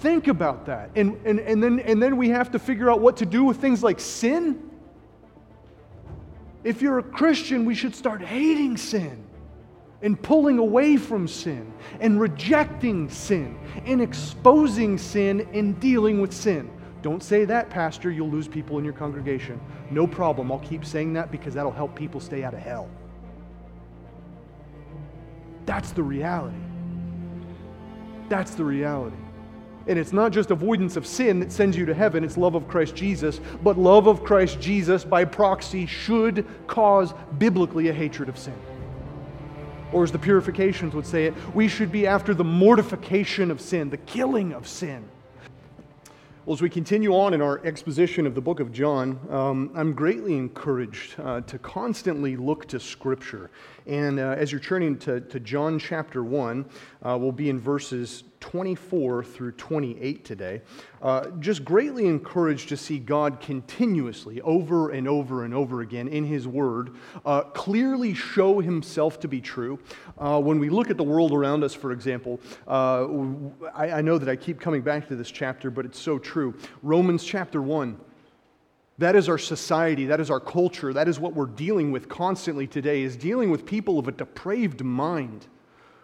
[0.00, 0.90] Think about that.
[0.96, 3.58] And, and, and, then, and then we have to figure out what to do with
[3.58, 4.70] things like sin.
[6.62, 9.24] If you're a Christian, we should start hating sin
[10.02, 16.70] and pulling away from sin and rejecting sin and exposing sin and dealing with sin.
[17.00, 18.10] Don't say that, Pastor.
[18.10, 19.60] You'll lose people in your congregation.
[19.90, 20.50] No problem.
[20.50, 22.88] I'll keep saying that because that'll help people stay out of hell.
[25.66, 26.56] That's the reality.
[28.28, 29.16] That's the reality.
[29.86, 32.68] And it's not just avoidance of sin that sends you to heaven, it's love of
[32.68, 33.40] Christ Jesus.
[33.62, 38.56] But love of Christ Jesus by proxy should cause biblically a hatred of sin.
[39.92, 43.90] Or as the purifications would say it, we should be after the mortification of sin,
[43.90, 45.08] the killing of sin.
[46.46, 49.94] Well, as we continue on in our exposition of the book of John, um, I'm
[49.94, 53.50] greatly encouraged uh, to constantly look to Scripture.
[53.86, 56.66] And uh, as you're turning to, to John chapter 1,
[57.02, 60.60] uh, we'll be in verses 24 through 28 today.
[61.00, 66.26] Uh, just greatly encouraged to see God continuously, over and over and over again in
[66.26, 69.78] His Word, uh, clearly show Himself to be true.
[70.18, 73.06] Uh, when we look at the world around us, for example, uh,
[73.74, 76.54] I, I know that I keep coming back to this chapter, but it's so true.
[76.82, 77.98] Romans chapter 1.
[78.98, 82.68] That is our society, that is our culture, that is what we're dealing with constantly
[82.68, 85.48] today, is dealing with people of a depraved mind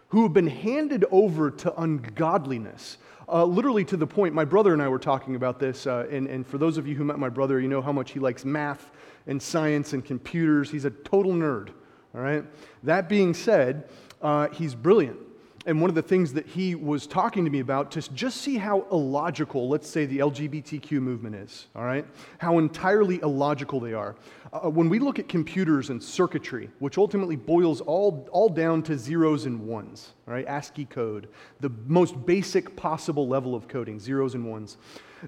[0.08, 2.98] who have been handed over to ungodliness.
[3.28, 6.27] Uh, literally to the point, my brother and I were talking about this, uh, and,
[6.27, 8.45] and for those of you who met my brother, you know how much he likes
[8.45, 8.91] math
[9.28, 10.69] and science and computers.
[10.69, 11.69] He's a total nerd,
[12.14, 12.44] all right?
[12.83, 13.89] That being said,
[14.22, 15.19] uh, he's brilliant.
[15.66, 18.56] And one of the things that he was talking to me about to just see
[18.56, 22.06] how illogical, let's say, the LGBTQ movement is, all right?
[22.39, 24.17] How entirely illogical they are.
[24.52, 28.97] Uh, when we look at computers and circuitry, which ultimately boils all, all down to
[28.97, 31.28] zeros and ones, all right, ASCII code,
[31.61, 34.78] the most basic possible level of coding, zeros and ones,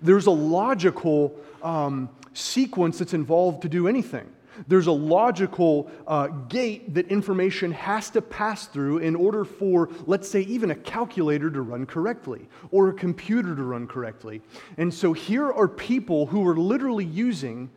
[0.01, 4.29] there's a logical um, sequence that's involved to do anything.
[4.69, 10.29] There's a logical uh, gate that information has to pass through in order for, let's
[10.29, 14.43] say, even a calculator to run correctly or a computer to run correctly.
[14.77, 17.71] And so here are people who are literally using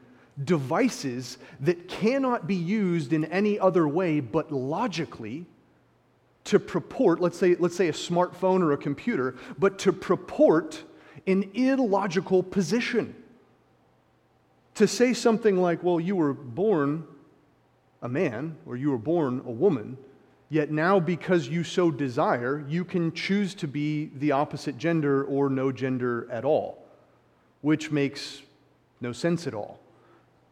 [0.44, 5.46] devices that cannot be used in any other way but logically
[6.46, 10.84] to purport, let's say, let's say a smartphone or a computer, but to purport
[11.26, 13.16] an illogical position.
[14.76, 17.06] To say something like, well, you were born
[18.02, 19.98] a man or you were born a woman,
[20.50, 25.50] yet now because you so desire, you can choose to be the opposite gender or
[25.50, 26.86] no gender at all,
[27.62, 28.42] which makes
[29.02, 29.80] no sense at all.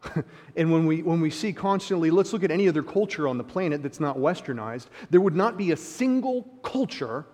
[0.56, 3.44] and when we, when we see constantly, let's look at any other culture on the
[3.44, 7.26] planet that's not westernized, there would not be a single culture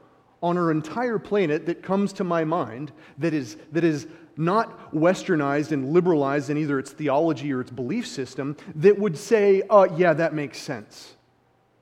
[0.41, 4.07] on our entire planet that comes to my mind that is, that is
[4.39, 9.61] not westernized and liberalized in either its theology or its belief system that would say,
[9.69, 11.15] uh, yeah, that makes sense.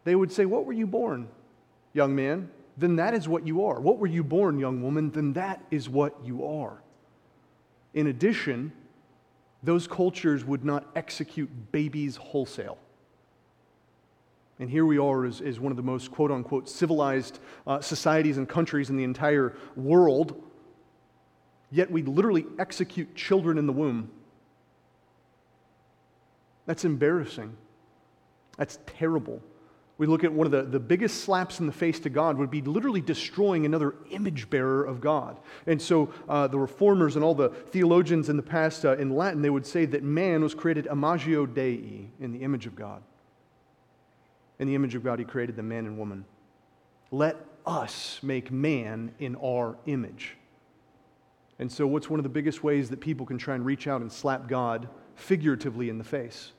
[0.03, 1.27] They would say, What were you born,
[1.93, 2.49] young man?
[2.75, 3.79] Then that is what you are.
[3.79, 5.11] What were you born, young woman?
[5.11, 6.81] Then that is what you are.
[7.93, 8.71] In addition,
[9.63, 12.77] those cultures would not execute babies wholesale.
[14.59, 18.37] And here we are as, as one of the most quote unquote civilized uh, societies
[18.37, 20.41] and countries in the entire world,
[21.71, 24.09] yet we literally execute children in the womb.
[26.65, 27.55] That's embarrassing.
[28.57, 29.41] That's terrible
[29.97, 32.51] we look at one of the, the biggest slaps in the face to God would
[32.51, 35.37] be literally destroying another image bearer of God.
[35.65, 39.41] And so uh, the reformers and all the theologians in the past uh, in Latin,
[39.41, 43.01] they would say that man was created imago Dei, in the image of God.
[44.59, 46.25] In the image of God, he created the man and woman.
[47.09, 50.35] Let us make man in our image.
[51.59, 54.01] And so, what's one of the biggest ways that people can try and reach out
[54.01, 56.51] and slap God figuratively in the face?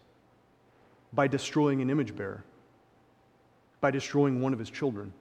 [1.12, 2.44] By destroying an image bearer
[3.80, 5.12] by destroying one of his children.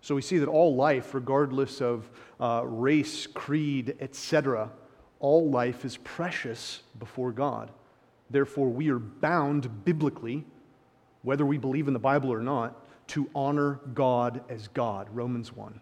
[0.00, 4.70] So we see that all life, regardless of uh, race, creed, etc.,
[5.18, 7.70] all life is precious before God.
[8.30, 10.44] Therefore, we are bound biblically,
[11.22, 15.08] whether we believe in the Bible or not, to honor God as God.
[15.12, 15.80] Romans 1.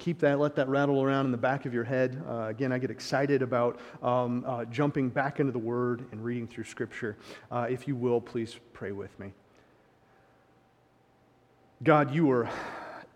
[0.00, 2.24] Keep that, let that rattle around in the back of your head.
[2.26, 6.48] Uh, again, I get excited about um, uh, jumping back into the Word and reading
[6.48, 7.18] through Scripture.
[7.52, 9.34] Uh, if you will, please pray with me.
[11.82, 12.48] God, you are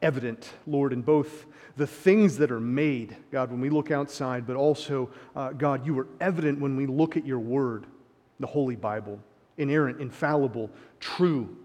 [0.02, 1.46] evident, Lord, in both
[1.78, 5.98] the things that are made, God, when we look outside, but also, uh, God, you
[5.98, 7.86] are evident when we look at your word,
[8.40, 9.18] the Holy Bible,
[9.56, 10.70] inerrant, infallible,
[11.00, 11.56] true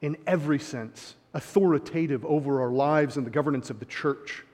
[0.00, 4.44] in every sense, authoritative over our lives and the governance of the church.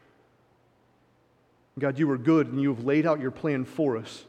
[1.78, 4.24] God, you are good and you have laid out your plan for us.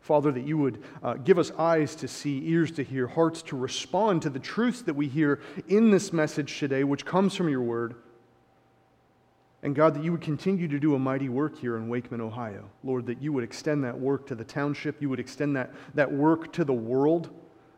[0.00, 3.56] Father, that you would uh, give us eyes to see, ears to hear, hearts to
[3.56, 7.62] respond to the truths that we hear in this message today, which comes from your
[7.62, 7.94] word.
[9.62, 12.68] And God, that you would continue to do a mighty work here in Wakeman, Ohio.
[12.82, 16.12] Lord, that you would extend that work to the township, you would extend that, that
[16.12, 17.30] work to the world.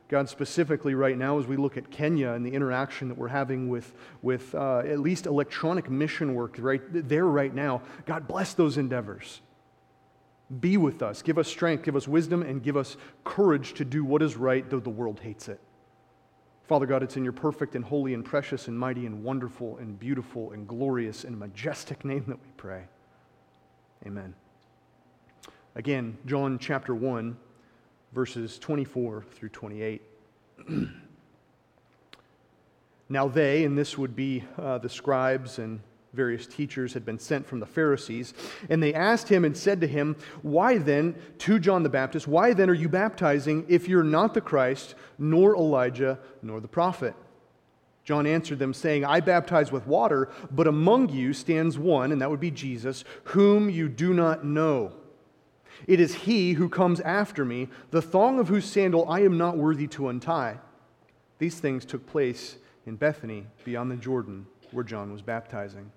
[0.09, 3.69] God, specifically right now, as we look at Kenya and the interaction that we're having
[3.69, 3.93] with,
[4.23, 9.41] with uh, at least electronic mission work right there right now, God, bless those endeavors.
[10.61, 11.23] Be with us.
[11.23, 14.69] Give us strength, give us wisdom, and give us courage to do what is right,
[14.71, 15.61] though the world hates it.
[16.69, 19.99] Father God, it's in your perfect and holy and precious and mighty and wonderful and
[19.99, 22.85] beautiful and glorious and majestic name that we pray.
[24.05, 24.35] Amen.
[25.75, 27.37] Again, John chapter 1
[28.13, 30.03] verses 24 through 28.
[33.09, 35.81] now, they, and this would be uh, the scribes and
[36.17, 38.35] various teachers, had been sent from the Pharisees,
[38.71, 42.55] and they asked him and said to him, Why then, to John the Baptist, why
[42.55, 47.15] then are you baptizing if you're not the Christ, nor Elijah, nor the prophet?
[48.03, 52.31] John answered them, saying, I baptize with water, but among you stands one, and that
[52.31, 54.93] would be Jesus, whom you do not know.
[55.87, 59.57] It is he who comes after me, the thong of whose sandal I am not
[59.57, 60.59] worthy to untie.
[61.39, 62.57] These things took place
[62.87, 65.91] in Bethany, beyond the Jordan, where John was baptizing.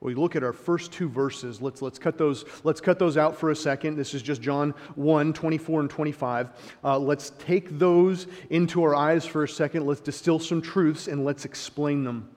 [0.00, 1.60] We look at our first two verses.
[1.60, 3.96] Let's, let's, cut those, let's cut those out for a second.
[3.96, 6.48] This is just John 1 24 and 25.
[6.82, 9.84] Uh, let's take those into our eyes for a second.
[9.84, 12.30] Let's distill some truths and let's explain them.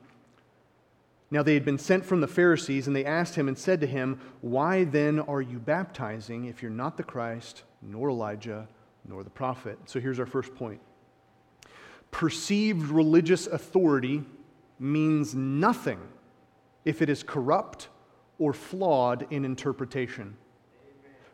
[1.34, 3.88] Now they had been sent from the Pharisees, and they asked him and said to
[3.88, 8.68] him, Why then are you baptizing if you're not the Christ, nor Elijah,
[9.04, 9.80] nor the prophet?
[9.86, 10.80] So here's our first point
[12.12, 14.24] perceived religious authority
[14.78, 16.00] means nothing
[16.86, 17.88] if it is corrupt
[18.38, 20.38] or flawed in interpretation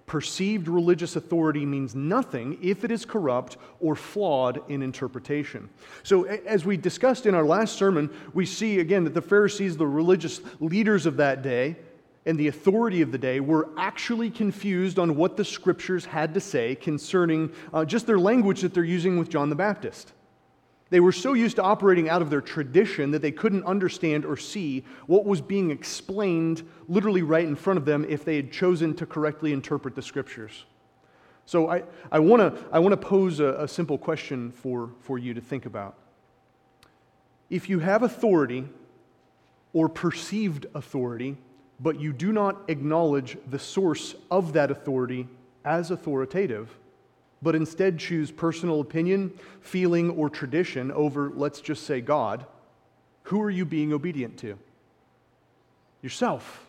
[0.09, 5.69] perceived religious authority means nothing if it is corrupt or flawed in interpretation.
[6.01, 9.85] So, as we discussed in our last sermon, we see again that the Pharisees, the
[9.85, 11.77] religious leaders of that day,
[12.25, 16.39] and the authority of the day were actually confused on what the scriptures had to
[16.39, 20.13] say concerning uh, just their language that they're using with John the Baptist.
[20.89, 24.37] They were so used to operating out of their tradition that they couldn't understand or
[24.37, 28.95] see what was being explained literally right in front of them if they had chosen
[28.95, 30.65] to correctly interpret the scriptures.
[31.45, 35.33] So I, I want to I wanna pose a, a simple question for, for you
[35.33, 35.95] to think about.
[37.49, 38.65] If you have authority
[39.73, 41.37] or perceived authority,
[41.79, 45.27] but you do not acknowledge the source of that authority
[45.65, 46.77] as authoritative,
[47.41, 49.31] but instead choose personal opinion,
[49.61, 52.45] feeling, or tradition over, let's just say, God,
[53.23, 54.57] who are you being obedient to?
[56.01, 56.65] Yourself.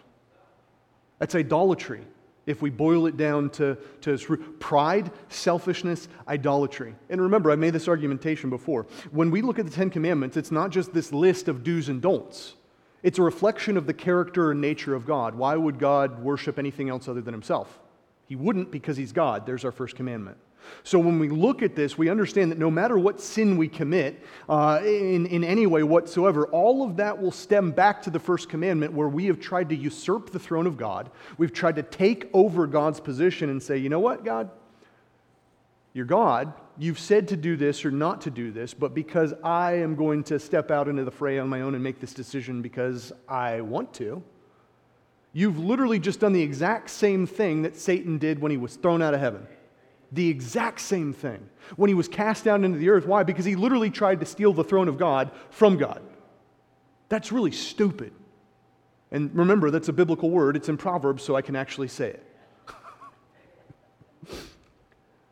[1.19, 2.03] That's idolatry.
[2.47, 4.17] If we boil it down to, to
[4.59, 6.95] pride, selfishness, idolatry.
[7.09, 8.87] And remember, I made this argumentation before.
[9.11, 12.01] When we look at the Ten Commandments, it's not just this list of do's and
[12.01, 12.55] don'ts.
[13.03, 15.35] It's a reflection of the character and nature of God.
[15.35, 17.79] Why would God worship anything else other than himself?
[18.27, 19.47] He wouldn't because he's God.
[19.47, 20.37] There's our first commandment.
[20.83, 24.23] So when we look at this, we understand that no matter what sin we commit
[24.49, 28.49] uh, in, in any way whatsoever, all of that will stem back to the first
[28.49, 31.11] commandment where we have tried to usurp the throne of God.
[31.39, 34.51] We've tried to take over God's position and say, you know what, God?
[35.93, 36.53] You're God.
[36.79, 40.25] You've said to do this or not to do this, but because I am going
[40.25, 43.61] to step out into the fray on my own and make this decision because I
[43.61, 44.23] want to,
[45.33, 49.03] you've literally just done the exact same thing that Satan did when he was thrown
[49.03, 49.47] out of heaven
[50.13, 53.07] the exact same thing when he was cast down into the earth.
[53.07, 53.23] Why?
[53.23, 56.03] Because he literally tried to steal the throne of God from God.
[57.09, 58.13] That's really stupid.
[59.13, 60.57] And remember, that's a biblical word.
[60.57, 62.27] It's in Proverbs, so I can actually say it.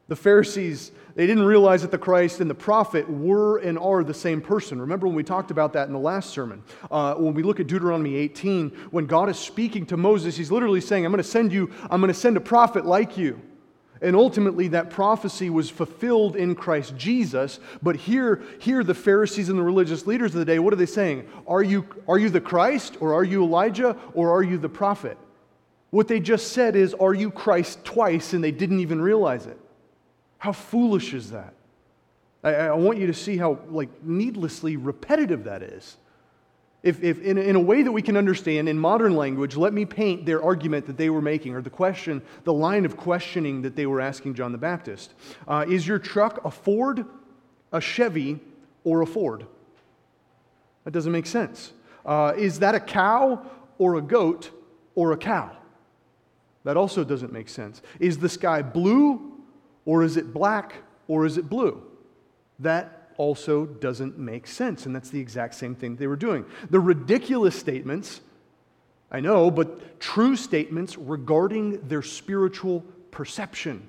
[0.08, 4.14] the Pharisees, they didn't realize that the Christ and the prophet were and are the
[4.14, 4.80] same person.
[4.80, 6.62] Remember when we talked about that in the last sermon?
[6.90, 10.80] Uh, when we look at Deuteronomy 18, when God is speaking to Moses, he's literally
[10.80, 13.40] saying, I'm going to send you, I'm going to send a prophet like you.
[14.00, 17.60] And ultimately, that prophecy was fulfilled in Christ Jesus.
[17.82, 20.86] But here, here, the Pharisees and the religious leaders of the day, what are they
[20.86, 21.28] saying?
[21.46, 25.18] Are you, are you the Christ, or are you Elijah, or are you the prophet?
[25.90, 28.32] What they just said is, Are you Christ twice?
[28.32, 29.58] And they didn't even realize it.
[30.38, 31.54] How foolish is that?
[32.44, 35.96] I, I want you to see how like needlessly repetitive that is.
[36.82, 39.84] If, if in, in, a way that we can understand in modern language, let me
[39.84, 43.74] paint their argument that they were making, or the question, the line of questioning that
[43.74, 45.14] they were asking John the Baptist.
[45.48, 47.04] Uh, is your truck a Ford,
[47.72, 48.38] a Chevy,
[48.84, 49.44] or a Ford?
[50.84, 51.72] That doesn't make sense.
[52.06, 53.44] Uh, is that a cow,
[53.78, 54.50] or a goat,
[54.94, 55.50] or a cow?
[56.64, 57.82] That also doesn't make sense.
[57.98, 59.32] Is the sky blue
[59.84, 60.74] or is it black
[61.06, 61.82] or is it blue?
[62.58, 64.86] That also doesn't make sense.
[64.86, 66.46] And that's the exact same thing they were doing.
[66.70, 68.22] The ridiculous statements,
[69.10, 73.86] I know, but true statements regarding their spiritual perception.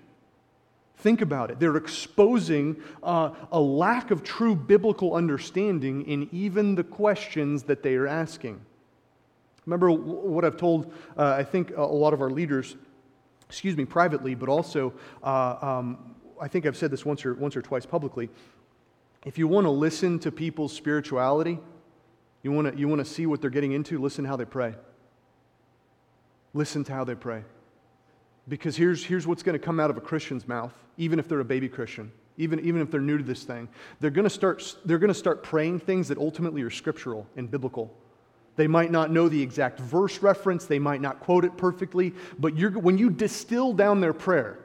[0.98, 1.59] Think about it.
[1.62, 7.95] They're exposing uh, a lack of true biblical understanding in even the questions that they
[7.95, 8.59] are asking.
[9.65, 12.75] Remember what I've told, uh, I think, a lot of our leaders,
[13.48, 14.91] excuse me, privately, but also,
[15.24, 18.29] uh, um, I think I've said this once or, once or twice publicly.
[19.25, 21.59] If you want to listen to people's spirituality,
[22.41, 24.75] you want to, you want to see what they're getting into, listen how they pray.
[26.53, 27.43] Listen to how they pray.
[28.47, 31.41] Because here's, here's what's going to come out of a Christian's mouth, even if they're
[31.41, 33.67] a baby Christian, even, even if they're new to this thing.
[33.99, 37.51] They're going to start, they're going to start praying things that ultimately are scriptural and
[37.51, 37.93] biblical.
[38.55, 42.53] They might not know the exact verse reference, they might not quote it perfectly, but
[42.55, 44.59] when you distill down their prayer,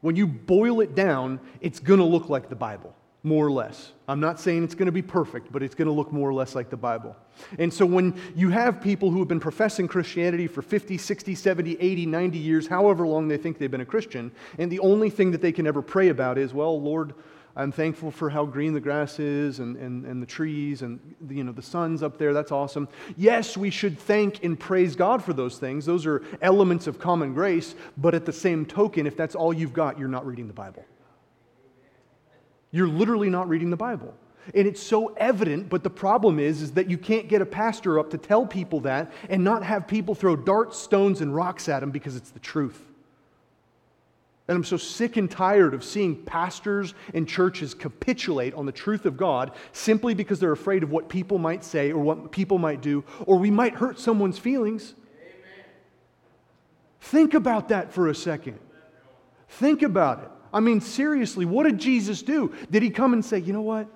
[0.00, 3.92] when you boil it down, it's going to look like the Bible more or less.
[4.08, 6.32] I'm not saying it's going to be perfect, but it's going to look more or
[6.32, 7.14] less like the Bible.
[7.58, 11.76] And so when you have people who have been professing Christianity for 50, 60, 70,
[11.78, 15.30] 80, 90 years, however long they think they've been a Christian, and the only thing
[15.32, 17.14] that they can ever pray about is, well, Lord,
[17.56, 21.34] I'm thankful for how green the grass is and, and, and the trees and the,
[21.34, 22.32] you know, the sun's up there.
[22.32, 22.88] That's awesome.
[23.16, 25.84] Yes, we should thank and praise God for those things.
[25.84, 27.74] Those are elements of common grace.
[27.98, 30.84] But at the same token, if that's all you've got, you're not reading the Bible.
[32.70, 34.14] You're literally not reading the Bible.
[34.54, 37.98] And it's so evident, but the problem is, is that you can't get a pastor
[37.98, 41.82] up to tell people that and not have people throw darts, stones, and rocks at
[41.82, 42.80] him because it's the truth.
[44.48, 49.06] And I'm so sick and tired of seeing pastors and churches capitulate on the truth
[49.06, 52.80] of God simply because they're afraid of what people might say or what people might
[52.80, 54.94] do, or we might hurt someone's feelings.
[55.22, 55.66] Amen.
[57.00, 58.58] Think about that for a second.
[59.48, 60.30] Think about it.
[60.52, 62.54] I mean, seriously, what did Jesus do?
[62.70, 63.86] Did he come and say, you know what?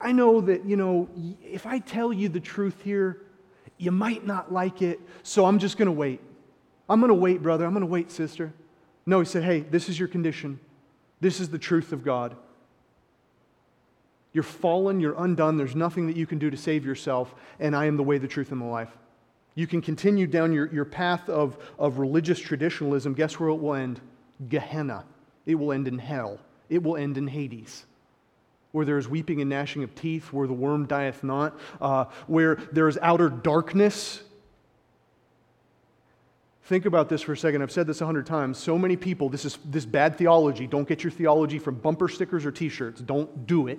[0.00, 1.08] I know that, you know,
[1.44, 3.22] if I tell you the truth here,
[3.76, 6.20] you might not like it, so I'm just going to wait.
[6.88, 7.64] I'm going to wait, brother.
[7.64, 8.52] I'm going to wait, sister.
[9.06, 10.60] No, he said, hey, this is your condition.
[11.20, 12.36] This is the truth of God.
[14.32, 17.86] You're fallen, you're undone, there's nothing that you can do to save yourself, and I
[17.86, 18.90] am the way, the truth, and the life.
[19.54, 23.14] You can continue down your, your path of, of religious traditionalism.
[23.14, 24.00] Guess where it will end?
[24.48, 25.04] Gehenna.
[25.46, 26.38] It will end in hell.
[26.68, 27.84] It will end in Hades.
[28.72, 32.56] Where there is weeping and gnashing of teeth, where the worm dieth not, uh, where
[32.70, 34.22] there is outer darkness.
[36.64, 37.62] Think about this for a second.
[37.62, 38.58] I've said this a hundred times.
[38.58, 40.66] So many people, this is this bad theology.
[40.66, 43.00] Don't get your theology from bumper stickers or t shirts.
[43.00, 43.78] Don't do it.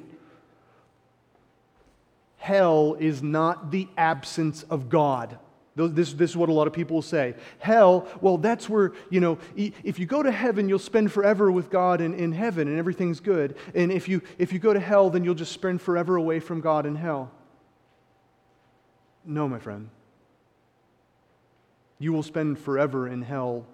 [2.38, 5.38] Hell is not the absence of God.
[5.76, 7.36] This, this is what a lot of people will say.
[7.60, 11.70] Hell, well, that's where, you know, if you go to heaven, you'll spend forever with
[11.70, 13.56] God in, in heaven and everything's good.
[13.74, 16.60] And if you, if you go to hell, then you'll just spend forever away from
[16.60, 17.32] God in hell.
[19.26, 19.90] No, my friend.
[22.00, 23.66] You will spend forever in hell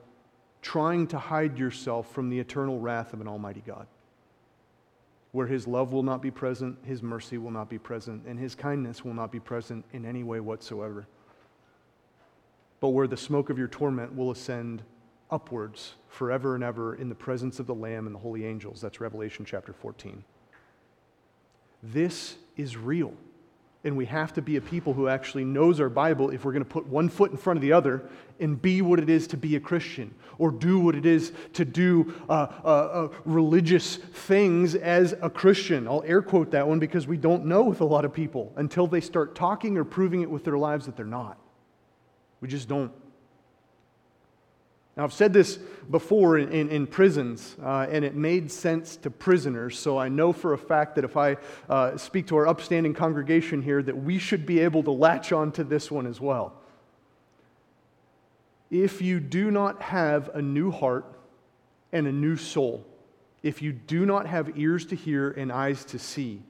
[0.62, 3.86] trying to hide yourself from the eternal wrath of an almighty God,
[5.32, 8.56] where his love will not be present, his mercy will not be present, and his
[8.56, 11.08] kindness will not be present in any way whatsoever
[12.86, 14.84] but where the smoke of your torment will ascend
[15.32, 18.80] upwards forever and ever in the presence of the Lamb and the holy angels.
[18.80, 20.24] That's Revelation chapter 14.
[21.82, 23.12] This is real.
[23.86, 26.64] And we have to be a people who actually knows our Bible if we're going
[26.64, 28.08] to put one foot in front of the other
[28.40, 31.66] and be what it is to be a Christian or do what it is to
[31.66, 35.88] do uh, uh, uh, religious things as a Christian.
[35.88, 38.86] I'll air quote that one because we don't know with a lot of people until
[38.86, 41.40] they start talking or proving it with their lives that they're not.
[42.46, 42.92] We just don't.
[44.96, 45.58] Now, I've said this
[45.90, 50.54] before in, in, prisons, uh, and it made sense to prisoners, so I know for
[50.54, 51.38] a fact that if I
[51.68, 55.54] uh, speak to our upstanding congregation here, that we should be able to latch on
[55.54, 56.54] to this one as well.
[58.70, 61.18] If you do not have a new heart
[61.92, 62.86] and a new soul,
[63.42, 66.44] if you do not have ears to hear and eyes to see,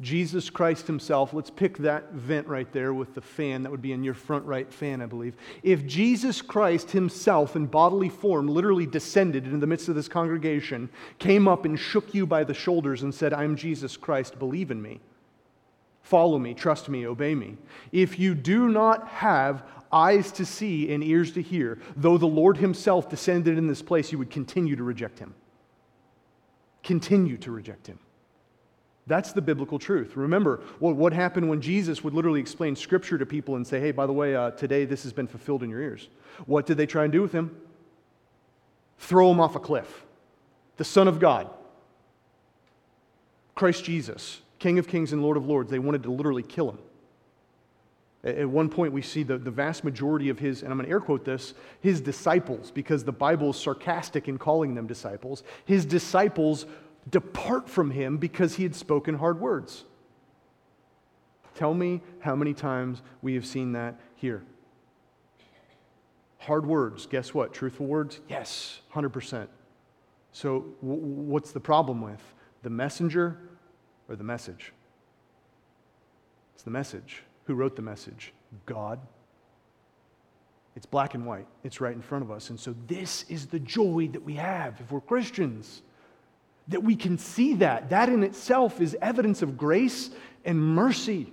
[0.00, 3.62] Jesus Christ Himself, let's pick that vent right there with the fan.
[3.62, 5.36] That would be in your front right fan, I believe.
[5.62, 10.88] If Jesus Christ Himself, in bodily form, literally descended into the midst of this congregation,
[11.18, 14.80] came up and shook you by the shoulders and said, I'm Jesus Christ, believe in
[14.80, 15.00] me,
[16.02, 17.58] follow me, trust me, obey me.
[17.92, 22.56] If you do not have eyes to see and ears to hear, though the Lord
[22.56, 25.34] Himself descended in this place, you would continue to reject Him.
[26.82, 27.98] Continue to reject Him.
[29.10, 30.16] That's the biblical truth.
[30.16, 34.06] Remember what, happened when Jesus would literally explain Scripture to people and say, hey, by
[34.06, 36.06] the way, uh, today this has been fulfilled in your ears.
[36.46, 37.56] What did they try and do with him?
[38.98, 40.04] Throw him off a cliff.
[40.76, 41.50] The Son of God,
[43.56, 46.78] Christ Jesus, King of Kings and Lord of Lords, they wanted to literally kill him.
[48.22, 50.92] At one point, we see the, the vast majority of his, and I'm going to
[50.92, 55.42] air quote this, his disciples, because the Bible is sarcastic in calling them disciples.
[55.64, 56.66] His disciples
[57.08, 59.84] depart from him because he had spoken hard words.
[61.54, 64.42] Tell me how many times we have seen that here.
[66.38, 67.52] Hard words, guess what?
[67.52, 68.20] Truthful words?
[68.28, 69.46] Yes, 100%.
[70.32, 72.22] So, w- what's the problem with?
[72.62, 73.38] The messenger
[74.08, 74.72] or the message?
[76.54, 77.22] It's the message.
[77.44, 78.32] Who wrote the message?
[78.64, 79.00] God.
[80.76, 82.48] It's black and white, it's right in front of us.
[82.48, 85.82] And so, this is the joy that we have if we're Christians
[86.70, 87.90] that we can see that.
[87.90, 90.10] That in itself is evidence of grace
[90.44, 91.32] and mercy.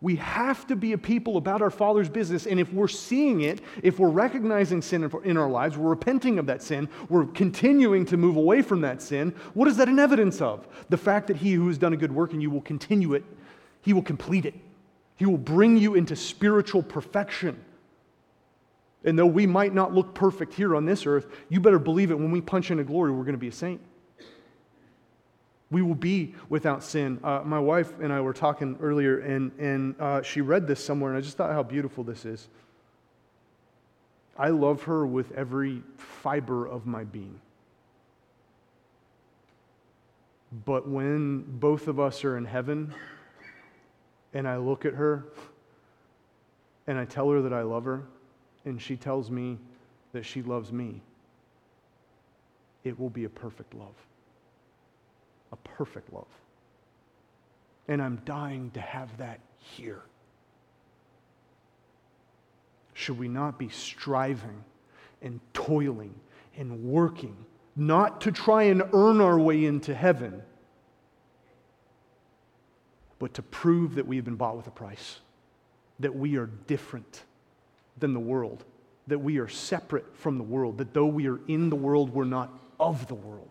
[0.00, 2.46] We have to be a people about our Father's business.
[2.46, 6.46] And if we're seeing it, if we're recognizing sin in our lives, we're repenting of
[6.46, 10.40] that sin, we're continuing to move away from that sin, what is that an evidence
[10.40, 10.66] of?
[10.88, 13.24] The fact that He who has done a good work in you will continue it,
[13.82, 14.54] He will complete it,
[15.16, 17.62] He will bring you into spiritual perfection.
[19.04, 22.18] And though we might not look perfect here on this earth, you better believe it
[22.18, 23.80] when we punch into glory, we're going to be a saint.
[25.70, 27.18] We will be without sin.
[27.24, 31.10] Uh, my wife and I were talking earlier, and, and uh, she read this somewhere,
[31.10, 32.48] and I just thought how beautiful this is.
[34.38, 37.40] I love her with every fiber of my being.
[40.64, 42.94] But when both of us are in heaven,
[44.34, 45.24] and I look at her,
[46.86, 48.04] and I tell her that I love her,
[48.64, 49.58] and she tells me
[50.12, 51.02] that she loves me,
[52.84, 53.94] it will be a perfect love.
[55.52, 56.26] A perfect love.
[57.88, 60.02] And I'm dying to have that here.
[62.94, 64.64] Should we not be striving
[65.22, 66.14] and toiling
[66.56, 67.36] and working,
[67.74, 70.42] not to try and earn our way into heaven,
[73.18, 75.20] but to prove that we have been bought with a price,
[76.00, 77.22] that we are different?
[77.98, 78.64] Than the world,
[79.06, 82.24] that we are separate from the world, that though we are in the world, we're
[82.24, 83.50] not of the world.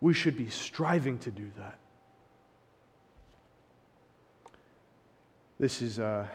[0.00, 1.78] We should be striving to do that.
[5.58, 6.26] This is uh,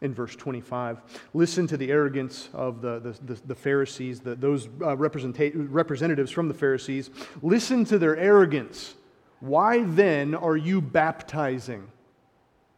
[0.00, 1.00] in verse 25.
[1.34, 6.48] Listen to the arrogance of the, the, the, the Pharisees, the, those uh, representatives from
[6.48, 7.10] the Pharisees.
[7.42, 8.94] Listen to their arrogance.
[9.40, 11.88] Why then are you baptizing?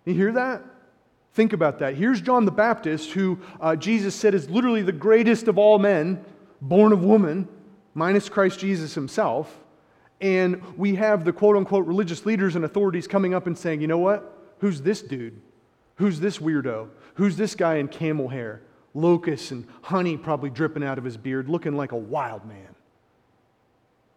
[0.04, 0.64] You hear that?
[1.34, 1.94] Think about that.
[1.94, 6.22] Here's John the Baptist, who uh, Jesus said is literally the greatest of all men,
[6.60, 7.48] born of woman,
[7.94, 9.60] minus Christ Jesus himself.
[10.20, 13.86] And we have the quote unquote religious leaders and authorities coming up and saying, you
[13.86, 14.54] know what?
[14.60, 15.40] Who's this dude?
[15.96, 16.88] Who's this weirdo?
[17.14, 18.62] Who's this guy in camel hair?
[18.94, 22.74] Locusts and honey probably dripping out of his beard, looking like a wild man.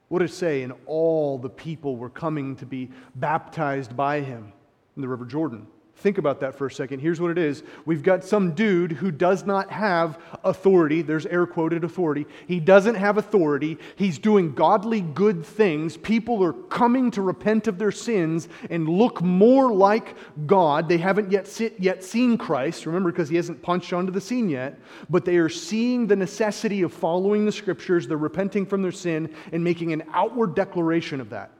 [0.09, 0.63] What it say?
[0.63, 4.51] And all the people were coming to be baptized by him
[4.95, 5.67] in the River Jordan.
[5.97, 6.99] Think about that for a second.
[6.99, 11.01] Here's what it is we've got some dude who does not have authority.
[11.01, 12.27] There's air quoted authority.
[12.47, 13.77] He doesn't have authority.
[13.95, 15.95] He's doing godly good things.
[15.95, 20.89] People are coming to repent of their sins and look more like God.
[20.89, 24.49] They haven't yet, sit, yet seen Christ, remember, because he hasn't punched onto the scene
[24.49, 24.77] yet,
[25.09, 28.05] but they are seeing the necessity of following the scriptures.
[28.05, 31.51] They're repenting from their sin and making an outward declaration of that.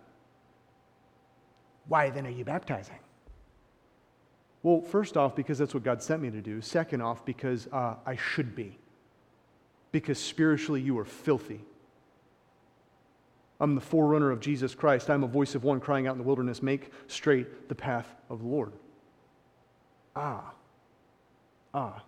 [1.87, 2.97] Why then are you baptizing?
[4.65, 6.59] Well, first off, because that's what God sent me to do.
[6.59, 8.79] Second off, because uh, I should be.
[9.91, 11.63] Because spiritually, you are filthy.
[13.59, 15.11] I'm the forerunner of Jesus Christ.
[15.11, 18.39] I'm a voice of one crying out in the wilderness, make straight the path of
[18.39, 18.71] the Lord.
[20.15, 20.51] Ah,
[21.75, 22.01] ah.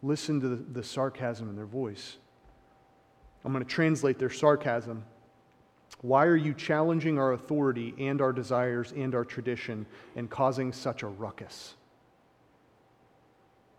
[0.00, 2.18] Listen to the, the sarcasm in their voice.
[3.44, 5.02] I'm going to translate their sarcasm
[6.00, 11.02] why are you challenging our authority and our desires and our tradition and causing such
[11.02, 11.74] a ruckus?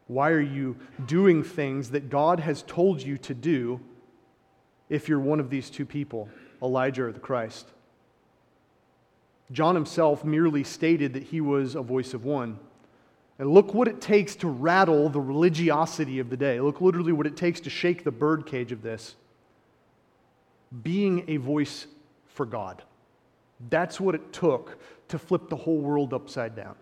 [0.07, 3.79] Why are you doing things that God has told you to do
[4.89, 6.27] if you're one of these two people,
[6.61, 7.67] Elijah or the Christ?
[9.51, 12.59] John himself merely stated that he was a voice of one.
[13.37, 16.59] And look what it takes to rattle the religiosity of the day.
[16.59, 19.15] Look literally what it takes to shake the birdcage of this.
[20.83, 21.87] Being a voice
[22.39, 22.83] for God.
[23.69, 26.75] That's what it took to flip the whole world upside down.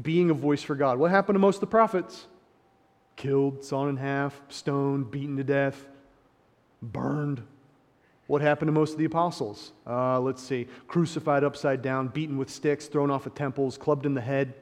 [0.00, 0.98] Being a voice for God.
[0.98, 2.26] What happened to most of the prophets?
[3.14, 5.86] Killed, sawn in half, stoned, beaten to death,
[6.80, 7.42] burned.
[8.26, 9.72] What happened to most of the apostles?
[9.86, 10.66] Uh, let's see.
[10.88, 14.54] Crucified upside down, beaten with sticks, thrown off of temples, clubbed in the head,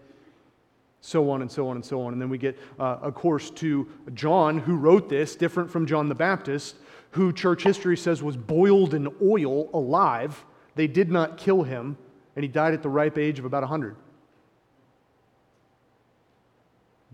[1.01, 2.13] so on and so on and so on.
[2.13, 6.09] And then we get, uh, of course, to John, who wrote this, different from John
[6.09, 6.75] the Baptist,
[7.13, 10.45] who church history says was boiled in oil alive.
[10.75, 11.97] They did not kill him,
[12.37, 13.97] and he died at the ripe age of about 100.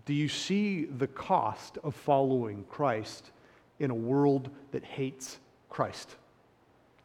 [0.05, 3.31] Do you see the cost of following Christ
[3.79, 5.39] in a world that hates
[5.71, 6.17] Christ?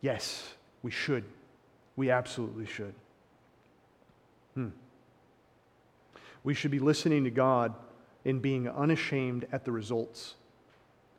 [0.02, 1.23] Yes, we should.
[1.95, 2.93] We absolutely should.
[4.54, 4.69] Hmm.
[6.43, 7.73] We should be listening to God
[8.25, 10.36] and being unashamed at the results.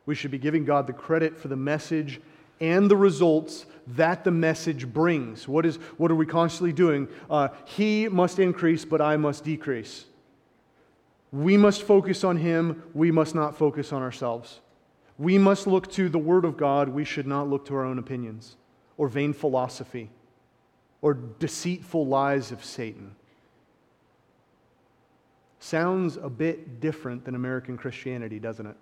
[0.07, 2.21] We should be giving God the credit for the message
[2.61, 5.49] and the results that the message brings.
[5.49, 7.09] What, is, what are we constantly doing?
[7.29, 10.05] Uh, he must increase, but I must decrease.
[11.33, 14.61] We must focus on Him, we must not focus on ourselves.
[15.19, 17.99] We must look to the Word of God, we should not look to our own
[17.99, 18.57] opinions
[18.97, 20.11] or vain philosophy
[21.03, 23.15] or deceitful lies of Satan.
[25.61, 28.77] Sounds a bit different than American Christianity, doesn't it?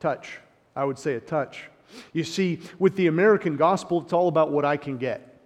[0.00, 0.38] Touch.
[0.74, 1.64] I would say a touch.
[2.12, 5.40] You see, with the American gospel, it's all about what I can get.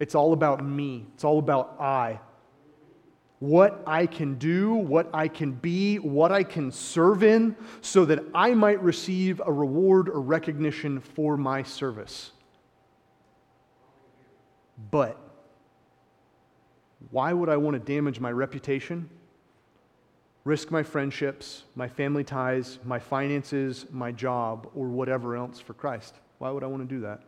[0.00, 1.06] It's all about me.
[1.14, 2.18] It's all about I.
[3.38, 8.24] What I can do, what I can be, what I can serve in, so that
[8.34, 12.30] I might receive a reward or recognition for my service.
[14.90, 15.18] But
[17.10, 19.10] why would I want to damage my reputation?
[20.44, 26.16] Risk my friendships, my family ties, my finances, my job, or whatever else for Christ?
[26.38, 27.20] Why would I want to do that?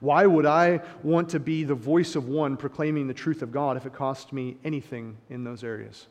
[0.00, 3.76] Why would I want to be the voice of one proclaiming the truth of God
[3.76, 6.06] if it cost me anything in those areas?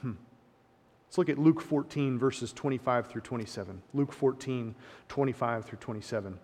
[0.00, 0.12] Hmm.
[1.06, 3.82] Let's look at Luke 14, verses 25 through 27.
[3.92, 4.74] Luke 14,
[5.08, 6.38] 25 through 27.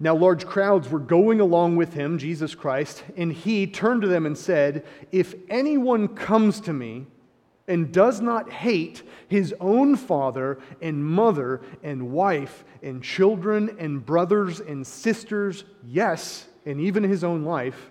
[0.00, 4.26] Now, large crowds were going along with him, Jesus Christ, and he turned to them
[4.26, 7.06] and said, If anyone comes to me
[7.68, 14.60] and does not hate his own father and mother and wife and children and brothers
[14.60, 17.90] and sisters, yes, and even his own life,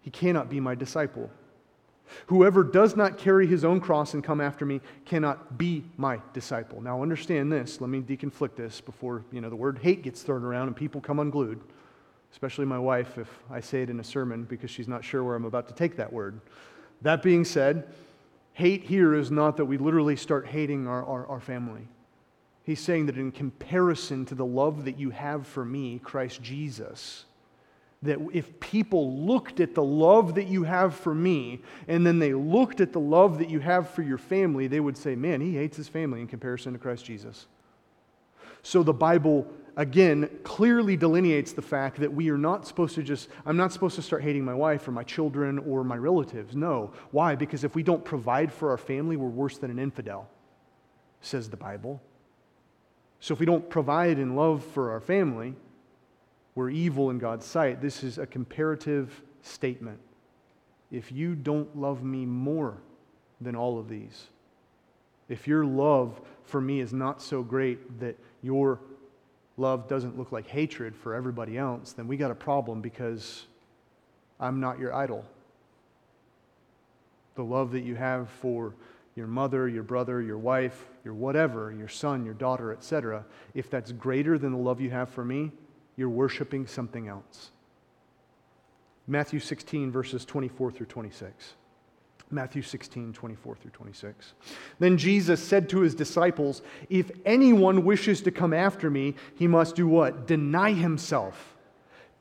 [0.00, 1.30] he cannot be my disciple.
[2.26, 6.80] Whoever does not carry his own cross and come after me cannot be my disciple.
[6.80, 7.80] Now understand this.
[7.80, 11.00] Let me deconflict this before, you know, the word hate gets thrown around and people
[11.00, 11.60] come unglued.
[12.32, 15.36] Especially my wife if I say it in a sermon because she's not sure where
[15.36, 16.40] I'm about to take that word.
[17.02, 17.86] That being said,
[18.52, 21.86] hate here is not that we literally start hating our, our, our family.
[22.64, 27.26] He's saying that in comparison to the love that you have for me, Christ Jesus,
[28.04, 32.34] that if people looked at the love that you have for me and then they
[32.34, 35.54] looked at the love that you have for your family, they would say, man, he
[35.54, 37.46] hates his family in comparison to Christ Jesus.
[38.62, 43.28] So the Bible, again, clearly delineates the fact that we are not supposed to just,
[43.44, 46.54] I'm not supposed to start hating my wife or my children or my relatives.
[46.54, 46.92] No.
[47.10, 47.34] Why?
[47.34, 50.28] Because if we don't provide for our family, we're worse than an infidel,
[51.20, 52.02] says the Bible.
[53.20, 55.54] So if we don't provide in love for our family,
[56.54, 57.80] we're evil in God's sight.
[57.80, 59.98] This is a comparative statement.
[60.90, 62.78] If you don't love me more
[63.40, 64.28] than all of these,
[65.28, 68.78] if your love for me is not so great that your
[69.56, 73.46] love doesn't look like hatred for everybody else, then we got a problem because
[74.38, 75.24] I'm not your idol.
[77.34, 78.74] The love that you have for
[79.16, 83.92] your mother, your brother, your wife, your whatever, your son, your daughter, etc., if that's
[83.92, 85.52] greater than the love you have for me,
[85.96, 87.50] you're worshiping something else.
[89.06, 91.54] Matthew 16, verses 24 through 26.
[92.30, 94.32] Matthew 16, 24 through 26.
[94.78, 99.76] Then Jesus said to his disciples, If anyone wishes to come after me, he must
[99.76, 100.26] do what?
[100.26, 101.54] Deny himself,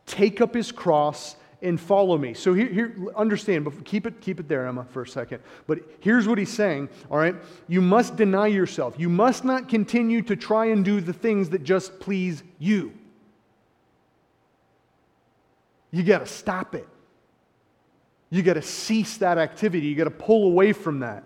[0.06, 2.34] take up his cross, and follow me.
[2.34, 5.42] So here, here understand, but keep it, keep it there, Emma, for a second.
[5.66, 7.36] But here's what he's saying, all right?
[7.70, 8.96] You must deny yourself.
[8.98, 12.92] You must not continue to try and do the things that just please you.
[15.94, 16.88] You got to stop it.
[18.32, 19.86] You got to cease that activity.
[19.86, 21.24] You got to pull away from that.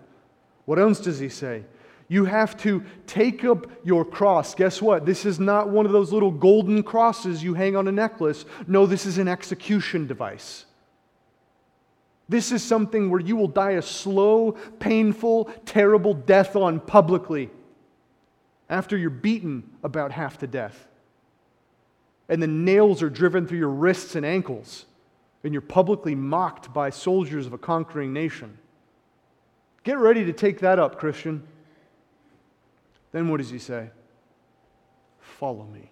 [0.66, 1.64] What else does he say?
[2.08, 4.54] You have to take up your cross.
[4.54, 5.06] Guess what?
[5.06, 8.44] This is not one of those little golden crosses you hang on a necklace.
[8.66, 10.66] No, this is an execution device.
[12.28, 17.48] This is something where you will die a slow, painful, terrible death on publicly
[18.68, 20.87] after you're beaten about half to death
[22.28, 24.84] and the nails are driven through your wrists and ankles,
[25.44, 28.58] and you're publicly mocked by soldiers of a conquering nation.
[29.84, 31.42] Get ready to take that up, Christian.
[33.12, 33.90] Then what does he say?
[35.20, 35.90] Follow me.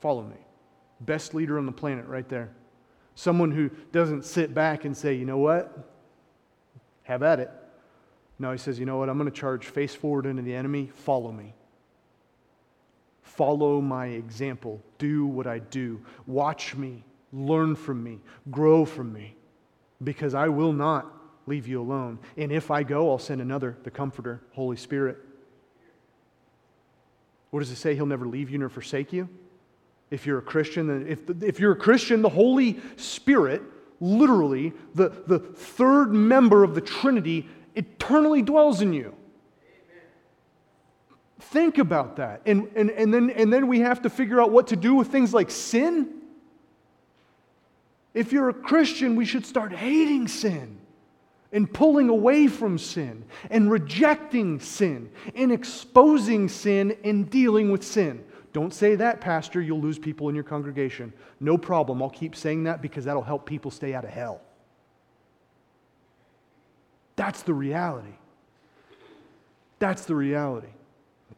[0.00, 0.36] Follow me.
[1.00, 2.50] Best leader on the planet, right there.
[3.14, 5.92] Someone who doesn't sit back and say, you know what?
[7.02, 7.50] Have at it.
[8.38, 9.08] No, he says, you know what?
[9.08, 10.90] I'm going to charge face forward into the enemy.
[10.94, 11.54] Follow me.
[13.38, 14.82] Follow my example.
[14.98, 16.00] Do what I do.
[16.26, 17.04] Watch me.
[17.32, 18.18] Learn from me.
[18.50, 19.36] Grow from me.
[20.02, 21.06] Because I will not
[21.46, 22.18] leave you alone.
[22.36, 25.18] And if I go, I'll send another, the Comforter, Holy Spirit.
[27.50, 27.94] What does it say?
[27.94, 29.28] He'll never leave you nor forsake you.
[30.10, 33.62] If you're a Christian, if, if you're a Christian, the Holy Spirit,
[34.00, 39.14] literally, the, the third member of the Trinity, eternally dwells in you.
[41.40, 42.42] Think about that.
[42.46, 45.08] And, and, and, then, and then we have to figure out what to do with
[45.08, 46.14] things like sin.
[48.12, 50.78] If you're a Christian, we should start hating sin
[51.52, 58.24] and pulling away from sin and rejecting sin and exposing sin and dealing with sin.
[58.52, 59.60] Don't say that, Pastor.
[59.60, 61.12] You'll lose people in your congregation.
[61.38, 62.02] No problem.
[62.02, 64.40] I'll keep saying that because that'll help people stay out of hell.
[67.14, 68.16] That's the reality.
[69.78, 70.68] That's the reality.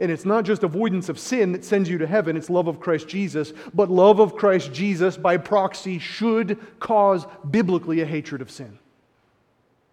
[0.00, 2.80] And it's not just avoidance of sin that sends you to heaven, it's love of
[2.80, 3.52] Christ Jesus.
[3.74, 8.78] But love of Christ Jesus by proxy should cause biblically a hatred of sin.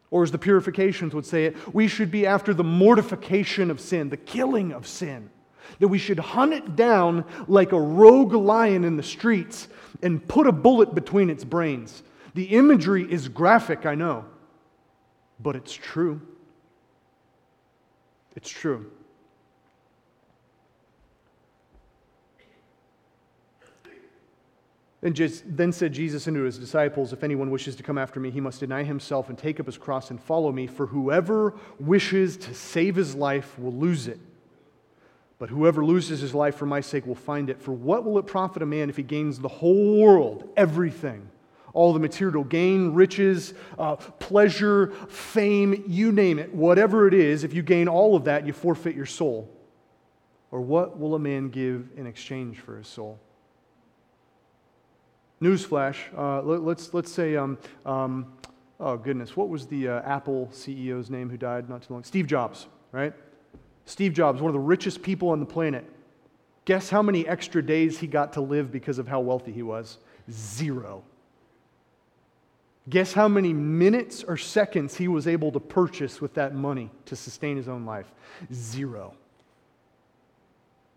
[0.09, 4.09] Or as the purifications would say it, we should be after the mortification of sin,
[4.09, 5.29] the killing of sin.
[5.79, 9.67] That we should hunt it down like a rogue lion in the streets
[10.01, 12.03] and put a bullet between its brains.
[12.35, 14.23] The imagery is graphic, I know,
[15.41, 16.21] but it's true.
[18.37, 18.89] It's true.
[25.07, 28.29] And just, then said Jesus unto his disciples, If anyone wishes to come after me,
[28.29, 30.67] he must deny himself and take up his cross and follow me.
[30.67, 34.19] For whoever wishes to save his life will lose it.
[35.39, 37.61] But whoever loses his life for my sake will find it.
[37.61, 41.29] For what will it profit a man if he gains the whole world, everything?
[41.71, 47.53] All the material gain, riches, uh, pleasure, fame, you name it, whatever it is, if
[47.53, 49.49] you gain all of that, you forfeit your soul.
[50.51, 53.21] Or what will a man give in exchange for his soul?
[55.41, 55.97] Newsflash.
[56.17, 58.33] Uh, let, us let's, let's say, um, um,
[58.79, 62.03] oh goodness, what was the uh, Apple CEO's name who died not too long?
[62.03, 63.13] Steve Jobs, right?
[63.85, 65.85] Steve Jobs, one of the richest people on the planet.
[66.65, 69.99] Guess how many extra days he got to live because of how wealthy he was?
[70.29, 71.03] Zero.
[72.89, 77.15] Guess how many minutes or seconds he was able to purchase with that money to
[77.15, 78.11] sustain his own life?
[78.53, 79.13] Zero.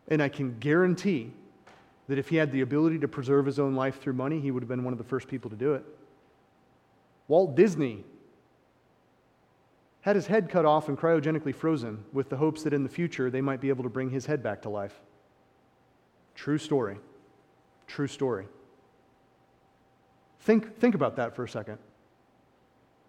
[0.08, 1.32] And I can guarantee
[2.10, 4.64] that if he had the ability to preserve his own life through money, he would
[4.64, 5.84] have been one of the first people to do it.
[7.28, 8.02] Walt Disney
[10.00, 13.30] had his head cut off and cryogenically frozen with the hopes that in the future
[13.30, 15.00] they might be able to bring his head back to life.
[16.34, 16.98] True story.
[17.86, 18.48] True story.
[20.40, 21.78] Think, think about that for a second.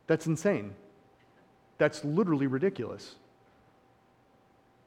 [0.06, 0.76] That's insane.
[1.80, 3.16] That's literally ridiculous.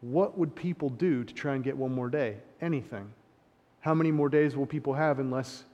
[0.03, 2.37] What would people do to try and get one more day?
[2.61, 3.11] Anything.
[3.85, 5.64] How many more days will people have unless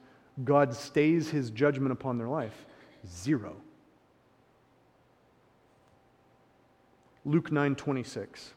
[0.42, 2.66] God stays his judgment upon their life?
[3.06, 3.54] Zero.
[7.24, 8.54] Luke 9:26.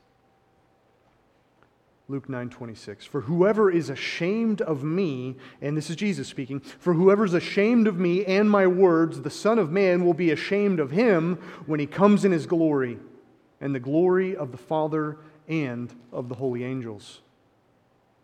[2.07, 3.05] Luke 9:26.
[3.05, 7.85] For whoever is ashamed of me, and this is Jesus speaking, for whoever is ashamed
[7.85, 11.35] of me and my words, the Son of Man will be ashamed of him
[11.67, 12.97] when he comes in his glory,
[13.61, 17.21] and the glory of the Father and of the holy angels.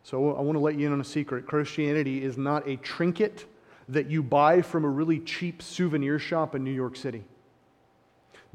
[0.10, 1.46] So I want to let you in on a secret.
[1.46, 3.46] Christianity is not a trinket
[3.90, 7.24] that you buy from a really cheap souvenir shop in New York City.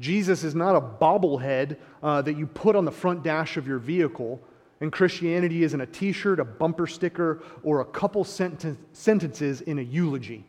[0.01, 3.77] Jesus is not a bobblehead uh, that you put on the front dash of your
[3.79, 4.41] vehicle.
[4.81, 9.79] And Christianity isn't a t shirt, a bumper sticker, or a couple senten- sentences in
[9.79, 10.43] a eulogy.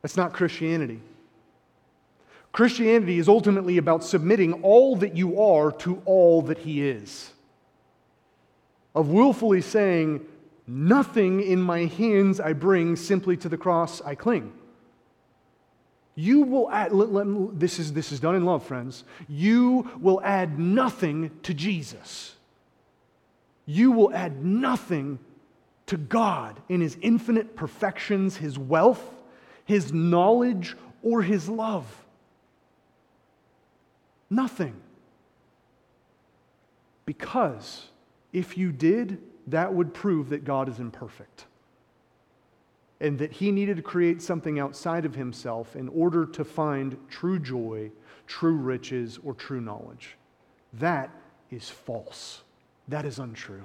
[0.00, 1.02] That's not Christianity.
[2.50, 7.33] Christianity is ultimately about submitting all that you are to all that He is
[8.94, 10.26] of willfully saying,
[10.66, 14.52] Nothing in my hands I bring, simply to the cross I cling.
[16.14, 19.04] You will add, let, let, this, is, this is done in love, friends.
[19.28, 22.36] You will add nothing to Jesus.
[23.66, 25.18] You will add nothing
[25.86, 29.02] to God in His infinite perfections, His wealth,
[29.64, 32.04] His knowledge, or His love.
[34.30, 34.76] Nothing.
[37.04, 37.88] Because
[38.34, 41.46] if you did, that would prove that God is imperfect
[43.00, 47.38] and that he needed to create something outside of himself in order to find true
[47.38, 47.90] joy,
[48.26, 50.16] true riches, or true knowledge.
[50.72, 51.10] That
[51.50, 52.42] is false.
[52.88, 53.64] That is untrue.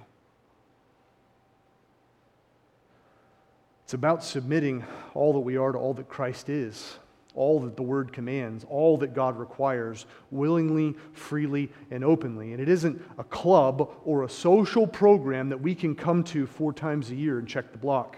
[3.86, 7.00] It's about submitting all that we are to all that Christ is,
[7.40, 12.52] all that the Word commands, all that God requires, willingly, freely, and openly.
[12.52, 16.74] And it isn't a club or a social program that we can come to four
[16.74, 18.18] times a year and check the block.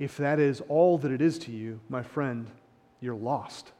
[0.00, 2.50] If that is all that it is to you, my friend,
[3.00, 3.70] you're lost.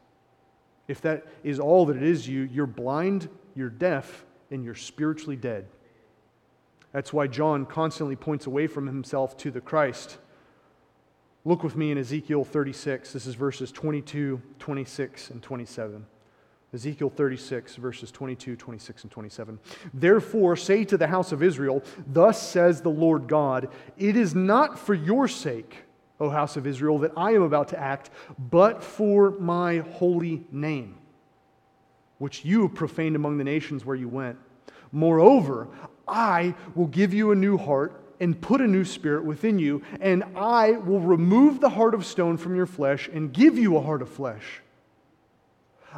[0.87, 5.37] If that is all that it is you, you're blind, you're deaf, and you're spiritually
[5.37, 5.66] dead.
[6.92, 10.18] That's why John constantly points away from himself to the Christ.
[11.44, 13.12] Look with me in Ezekiel 36.
[13.12, 16.07] This is verses 22, 26, and 27.
[16.74, 19.59] Ezekiel 36, verses 22, 26, and 27.
[19.94, 24.79] Therefore, say to the house of Israel, Thus says the Lord God, It is not
[24.79, 25.85] for your sake,
[26.20, 30.98] O house of Israel, that I am about to act, but for my holy name,
[32.18, 34.37] which you have profaned among the nations where you went.
[34.92, 35.68] Moreover,
[36.07, 40.24] I will give you a new heart and put a new spirit within you, and
[40.37, 44.02] I will remove the heart of stone from your flesh and give you a heart
[44.02, 44.62] of flesh.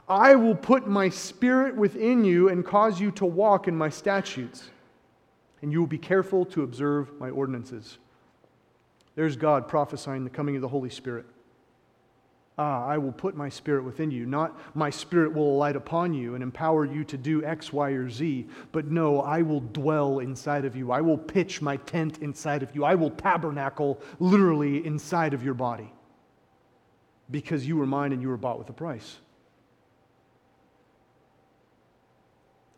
[0.08, 4.70] I will put my spirit within you and cause you to walk in my statutes,
[5.62, 7.98] and you will be careful to observe my ordinances.
[9.14, 11.26] There's God prophesying the coming of the Holy Spirit.
[12.62, 14.26] Ah, I will put my spirit within you.
[14.26, 18.10] Not my spirit will alight upon you and empower you to do X, Y, or
[18.10, 20.92] Z, but no, I will dwell inside of you.
[20.92, 22.84] I will pitch my tent inside of you.
[22.84, 25.90] I will tabernacle literally inside of your body
[27.30, 29.16] because you were mine and you were bought with a price.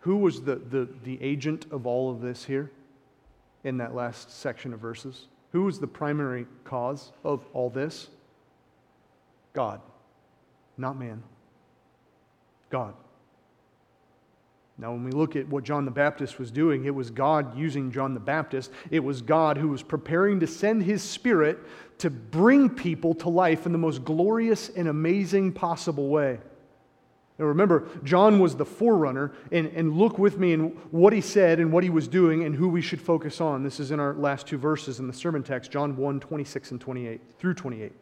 [0.03, 2.71] Who was the, the, the agent of all of this here
[3.65, 5.27] in that last section of verses?
[5.51, 8.11] Who was the primary cause of all this?
[9.53, 9.81] God,
[10.77, 11.23] not man.
[12.71, 12.95] God.
[14.79, 17.93] Now, when we look at what John the Baptist was doing, it was God using
[17.93, 18.73] John the Baptist.
[18.91, 21.59] It was God who was preparing to send his spirit
[21.99, 26.41] to bring people to life in the most glorious and amazing possible way.
[27.39, 31.61] Now, remember, John was the forerunner, and, and look with me in what he said
[31.61, 33.63] and what he was doing and who we should focus on.
[33.63, 36.81] This is in our last two verses in the sermon text, John 1 26 and
[36.81, 37.93] 28 through 28.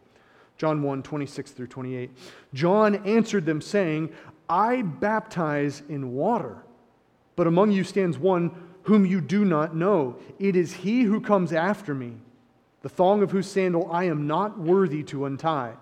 [0.60, 2.10] John 1 26 through 28.
[2.52, 4.10] John answered them, saying,
[4.46, 6.58] I baptize in water,
[7.34, 8.50] but among you stands one
[8.82, 10.18] whom you do not know.
[10.38, 12.12] It is he who comes after me,
[12.82, 15.76] the thong of whose sandal I am not worthy to untie.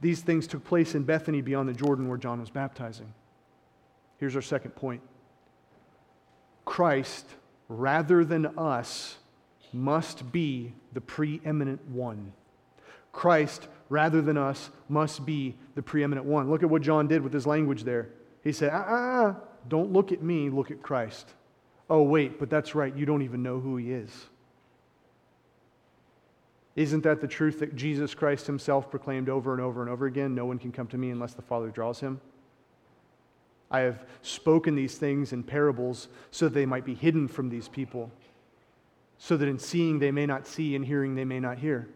[0.00, 3.12] These things took place in Bethany beyond the Jordan where John was baptizing.
[4.18, 5.02] Here's our second point
[6.64, 7.26] Christ,
[7.68, 9.16] rather than us,
[9.72, 12.32] must be the preeminent one.
[13.12, 16.50] Christ, rather than us, must be the preeminent one.
[16.50, 18.08] Look at what John did with his language there.
[18.42, 19.36] He said, ah, ah, ah,
[19.68, 21.28] don't look at me, look at Christ.
[21.90, 24.10] Oh, wait, but that's right, you don't even know who he is.
[26.74, 30.34] Isn't that the truth that Jesus Christ himself proclaimed over and over and over again?
[30.34, 32.18] No one can come to me unless the Father draws him.
[33.70, 37.68] I have spoken these things in parables so that they might be hidden from these
[37.68, 38.10] people,
[39.18, 41.88] so that in seeing they may not see, and hearing they may not hear.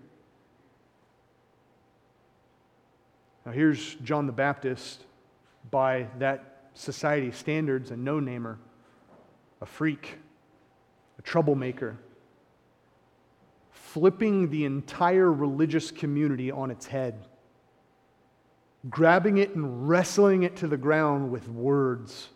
[3.46, 5.04] Now, here's John the Baptist
[5.70, 8.58] by that society's standards a no namer,
[9.60, 10.18] a freak,
[11.20, 11.96] a troublemaker,
[13.70, 17.28] flipping the entire religious community on its head,
[18.90, 22.28] grabbing it and wrestling it to the ground with words.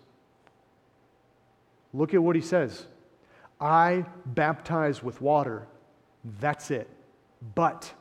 [1.93, 2.87] Look at what he says
[3.61, 5.67] I baptize with water.
[6.39, 6.89] That's it.
[7.57, 7.93] But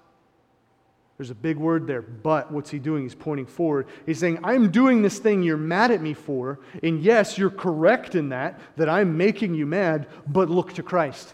[1.20, 3.04] there's a big word there, but what's he doing?
[3.04, 3.88] He's pointing forward.
[4.06, 8.16] He's saying, I'm doing this thing you're mad at me for, and yes, you're correct
[8.16, 11.34] in that, that I'm making you mad, but look to Christ.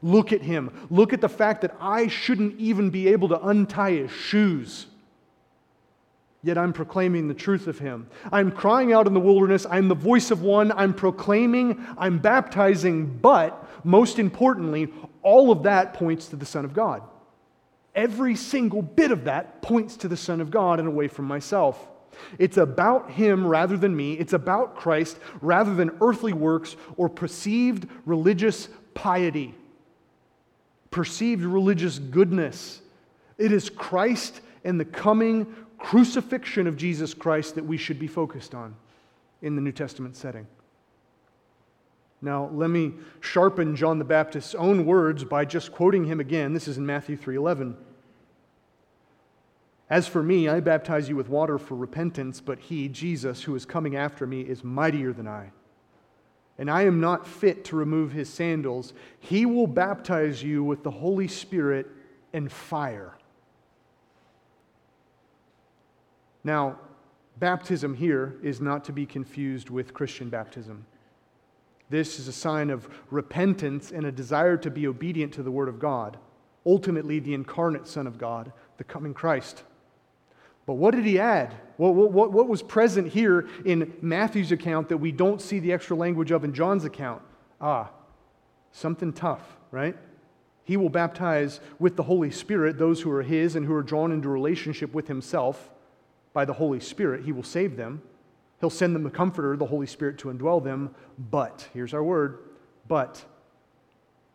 [0.00, 0.70] Look at him.
[0.88, 4.86] Look at the fact that I shouldn't even be able to untie his shoes.
[6.42, 8.06] Yet I'm proclaiming the truth of him.
[8.32, 9.66] I'm crying out in the wilderness.
[9.70, 10.72] I'm the voice of one.
[10.72, 11.84] I'm proclaiming.
[11.98, 13.18] I'm baptizing.
[13.18, 17.02] But most importantly, all of that points to the Son of God.
[17.96, 21.88] Every single bit of that points to the Son of God and away from myself.
[22.38, 24.12] It's about Him rather than me.
[24.14, 29.54] It's about Christ rather than earthly works or perceived religious piety,
[30.90, 32.80] perceived religious goodness.
[33.38, 38.54] It is Christ and the coming crucifixion of Jesus Christ that we should be focused
[38.54, 38.74] on
[39.42, 40.46] in the New Testament setting.
[42.22, 46.54] Now, let me sharpen John the Baptist's own words by just quoting him again.
[46.54, 47.76] This is in Matthew 3:11.
[49.88, 53.64] As for me, I baptize you with water for repentance, but he, Jesus, who is
[53.64, 55.52] coming after me, is mightier than I.
[56.58, 60.90] and I am not fit to remove his sandals, he will baptize you with the
[60.90, 61.86] Holy Spirit
[62.32, 63.16] and fire.
[66.42, 66.78] Now,
[67.38, 70.86] baptism here is not to be confused with Christian baptism.
[71.88, 75.68] This is a sign of repentance and a desire to be obedient to the Word
[75.68, 76.16] of God,
[76.64, 79.62] ultimately, the incarnate Son of God, the coming Christ.
[80.66, 81.54] But what did he add?
[81.76, 85.96] What, what, what was present here in Matthew's account that we don't see the extra
[85.96, 87.22] language of in John's account?
[87.60, 87.90] Ah,
[88.72, 89.96] something tough, right?
[90.64, 94.10] He will baptize with the Holy Spirit those who are his and who are drawn
[94.10, 95.70] into relationship with himself
[96.32, 97.24] by the Holy Spirit.
[97.24, 98.02] He will save them.
[98.60, 100.94] He'll send them the Comforter, the Holy Spirit, to indwell them.
[101.18, 102.38] But, here's our word,
[102.88, 103.24] but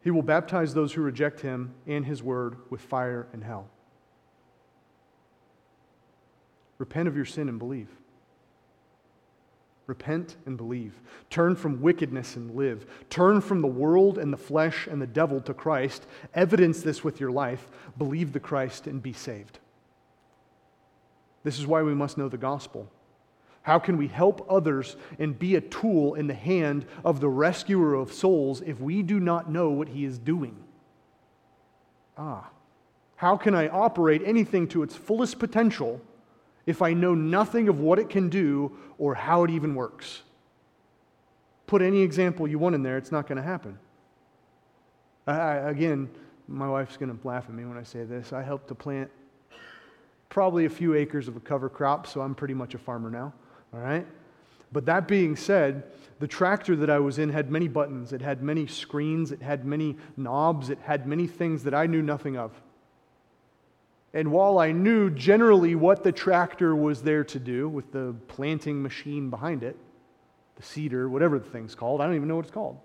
[0.03, 3.69] he will baptize those who reject him and his word with fire and hell.
[6.77, 7.89] Repent of your sin and believe.
[9.85, 10.99] Repent and believe.
[11.29, 12.85] Turn from wickedness and live.
[13.09, 16.07] Turn from the world and the flesh and the devil to Christ.
[16.33, 17.69] Evidence this with your life.
[17.97, 19.59] Believe the Christ and be saved.
[21.43, 22.89] This is why we must know the gospel.
[23.63, 27.93] How can we help others and be a tool in the hand of the rescuer
[27.93, 30.55] of souls if we do not know what he is doing?
[32.17, 32.49] Ah,
[33.15, 36.01] how can I operate anything to its fullest potential
[36.65, 40.21] if I know nothing of what it can do or how it even works.
[41.67, 43.77] Put any example you want in there, it's not going to happen.
[45.25, 46.09] I, again,
[46.47, 48.33] my wife's going to laugh at me when I say this.
[48.33, 49.09] I helped to plant
[50.29, 53.33] probably a few acres of a cover crop, so I'm pretty much a farmer now,
[53.73, 54.05] all right?
[54.71, 55.83] But that being said,
[56.19, 59.65] the tractor that I was in had many buttons, it had many screens, it had
[59.65, 62.51] many knobs, it had many things that I knew nothing of.
[64.13, 68.83] And while I knew generally what the tractor was there to do with the planting
[68.83, 69.77] machine behind it,
[70.57, 72.77] the seeder, whatever the thing's called, I don't even know what it's called.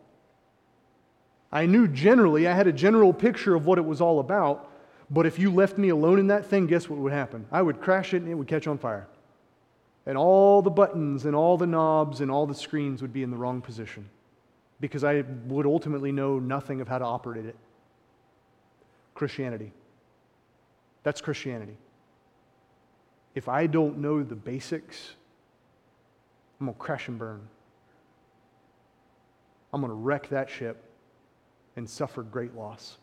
[1.53, 4.71] I knew generally, I had a general picture of what it was all about,
[5.11, 7.47] but if you left me alone in that thing, guess what would happen?
[7.53, 9.07] I would crash it and it would catch on fire.
[10.07, 13.31] And all the buttons and all the knobs and all the screens would be in
[13.31, 14.09] the wrong position
[14.81, 17.57] because I would ultimately know nothing of how to operate it.
[19.15, 19.73] Christianity.
[21.03, 21.77] That's Christianity.
[23.35, 25.15] If I don't know the basics,
[26.61, 27.41] I'm going to crash and burn.
[29.73, 30.83] I'm going to wreck that ship
[31.77, 32.99] and suffer great loss.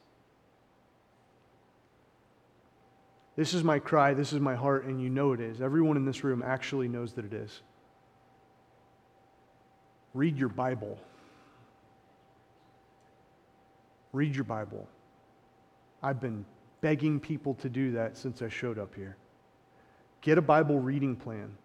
[3.36, 5.62] This is my cry, this is my heart, and you know it is.
[5.62, 7.62] Everyone in this room actually knows that it is.
[10.14, 11.00] Read your Bible.
[14.12, 14.88] Read your Bible.
[16.04, 16.46] I've been
[16.82, 19.18] begging people to do that since I showed up here.
[20.22, 21.58] Get a Bible reading plan.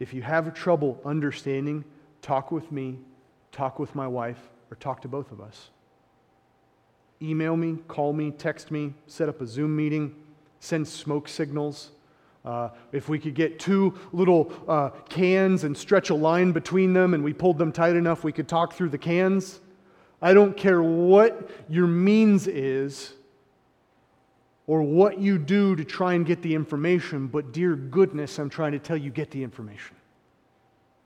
[0.00, 1.84] If you have trouble understanding,
[2.22, 2.98] talk with me,
[3.52, 5.70] talk with my wife, or talk to both of us.
[7.20, 10.16] Email me, call me, text me, set up a Zoom meeting,
[10.62, 11.90] send smoke signals.
[12.44, 17.14] Uh, if we could get two little uh, cans and stretch a line between them
[17.14, 19.60] and we pulled them tight enough, we could talk through the cans.
[20.20, 23.12] I don't care what your means is
[24.68, 28.72] or what you do to try and get the information, but dear goodness, I'm trying
[28.72, 29.96] to tell you get the information.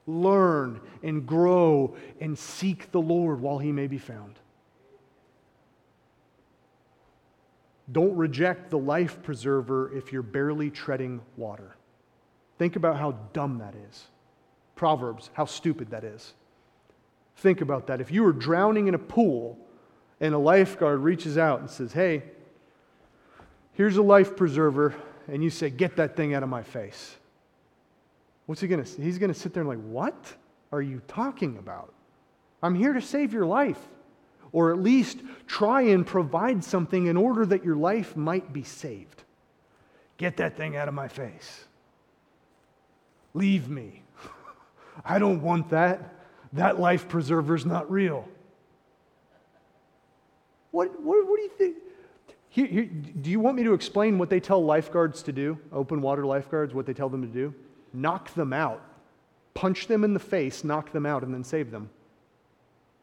[0.07, 4.39] Learn and grow and seek the Lord while he may be found.
[7.93, 11.77] Don't reject the life preserver if you're barely treading water.
[12.59, 14.05] Think about how dumb that is.
[14.75, 16.35] Proverbs, how stupid that is.
[17.37, 18.01] Think about that.
[18.01, 19.59] If you were drowning in a pool
[20.21, 22.23] and a lifeguard reaches out and says, Hey,
[23.73, 24.95] here's a life preserver,
[25.29, 27.17] and you say, Get that thing out of my face.
[28.47, 30.35] What's he going to He's going to sit there and, like, What
[30.73, 31.93] are you talking about?
[32.63, 33.81] I'm here to save your life,
[34.57, 39.23] or at least try and provide something in order that your life might be saved.
[40.17, 41.67] Get that thing out of my face.
[43.35, 44.03] Leave me.
[45.05, 46.15] I don't want that.
[46.55, 48.27] That life preserver's not real.
[50.71, 51.77] What, what, what do you think?
[52.49, 56.01] Here, here, do you want me to explain what they tell lifeguards to do, open
[56.01, 57.55] water lifeguards, what they tell them to do?
[57.93, 58.81] Knock them out.
[59.53, 61.91] Punch them in the face, knock them out, and then save them.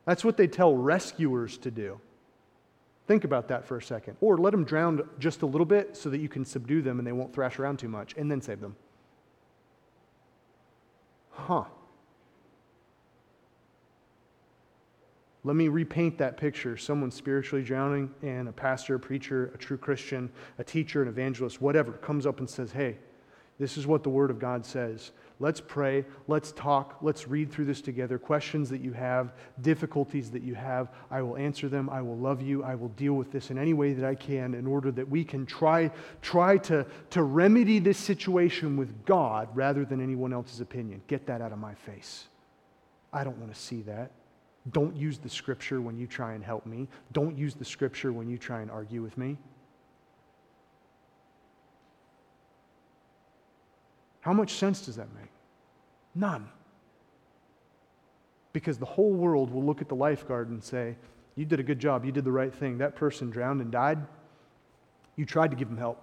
[0.05, 1.99] That's what they tell rescuers to do.
[3.07, 4.17] Think about that for a second.
[4.21, 7.07] Or let them drown just a little bit so that you can subdue them and
[7.07, 8.75] they won't thrash around too much, and then save them.
[11.31, 11.65] Huh.
[15.45, 16.77] Let me repaint that picture.
[16.77, 21.61] Someone spiritually drowning, and a pastor, a preacher, a true Christian, a teacher, an evangelist,
[21.61, 22.97] whatever, comes up and says, Hey,
[23.63, 25.13] This is what the Word of God says.
[25.39, 26.03] Let's pray.
[26.27, 26.97] Let's talk.
[27.01, 28.19] Let's read through this together.
[28.19, 31.89] Questions that you have, difficulties that you have, I will answer them.
[31.89, 32.61] I will love you.
[32.61, 35.23] I will deal with this in any way that I can in order that we
[35.23, 35.91] can try,
[36.21, 41.01] try to, to remedy this situation with God rather than anyone else's opinion.
[41.07, 42.25] Get that out of my face.
[43.13, 44.11] I don't want to see that.
[44.73, 46.89] Don't use the scripture when you try and help me.
[47.13, 49.37] Don't use the scripture when you try and argue with me.
[54.23, 55.29] How much sense does that make?
[56.15, 56.47] None.
[58.53, 60.95] Because the whole world will look at the lifeguard and say,
[61.35, 62.05] You did a good job.
[62.05, 62.77] You did the right thing.
[62.77, 63.99] That person drowned and died.
[65.17, 66.01] You tried to give them help.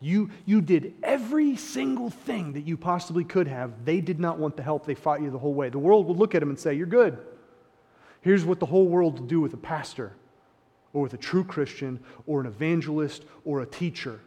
[0.00, 3.84] You, you did every single thing that you possibly could have.
[3.84, 4.84] They did not want the help.
[4.84, 5.68] They fought you the whole way.
[5.68, 7.18] The world will look at him and say, You're good.
[8.20, 10.14] Here's what the whole world will do with a pastor,
[10.92, 14.20] or with a true Christian, or an evangelist, or a teacher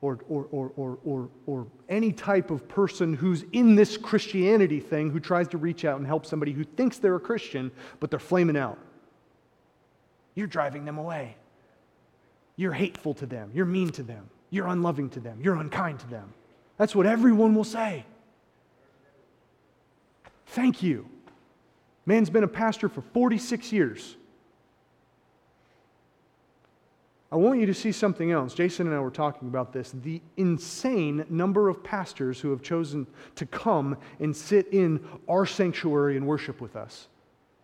[0.00, 5.10] or, or, or, or, or, or any type of person who's in this Christianity thing
[5.10, 8.20] who tries to reach out and help somebody who thinks they're a Christian, but they're
[8.20, 8.78] flaming out.
[10.34, 11.36] You're driving them away.
[12.56, 13.50] You're hateful to them.
[13.52, 14.30] You're mean to them.
[14.50, 15.40] You're unloving to them.
[15.42, 16.32] You're unkind to them.
[16.76, 18.04] That's what everyone will say.
[20.46, 21.08] Thank you.
[22.06, 24.16] Man's been a pastor for 46 years.
[27.30, 28.54] I want you to see something else.
[28.54, 29.92] Jason and I were talking about this.
[30.02, 36.16] The insane number of pastors who have chosen to come and sit in our sanctuary
[36.16, 37.08] and worship with us.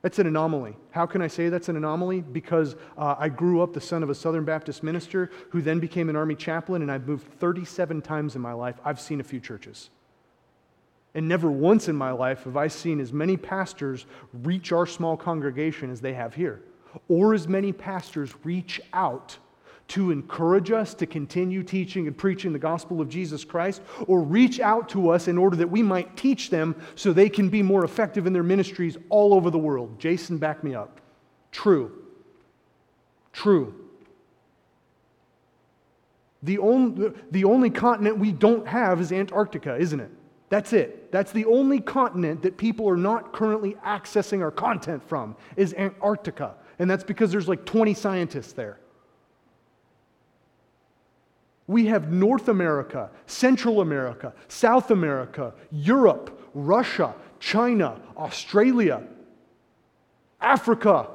[0.03, 0.77] That's an anomaly.
[0.91, 2.21] How can I say that's an anomaly?
[2.21, 6.11] Because uh, I grew up the son of a Southern Baptist minister who then became
[6.11, 8.77] an Army chaplain, and I've moved 37 times in my life.
[8.85, 9.89] I've seen a few churches.
[11.15, 14.05] And never once in my life have I seen as many pastors
[14.43, 16.61] reach our small congregation as they have here,
[17.09, 19.39] or as many pastors reach out
[19.89, 24.59] to encourage us to continue teaching and preaching the gospel of Jesus Christ, or reach
[24.61, 27.85] out to us in order that we might teach them so they can be more
[27.85, 29.99] effective in their ministries all over the world.
[29.99, 31.01] Jason, back me up.
[31.53, 31.93] True.
[33.33, 33.75] True.
[36.43, 40.11] The only, the only continent we don't have is Antarctica, isn't it?
[40.51, 41.11] That's it.
[41.11, 46.55] That's the only continent that people are not currently accessing our content from is Antarctica.
[46.79, 48.79] And that's because there's like 20 scientists there.
[51.67, 59.03] We have North America, Central America, South America, Europe, Russia, China, Australia,
[60.41, 61.09] Africa.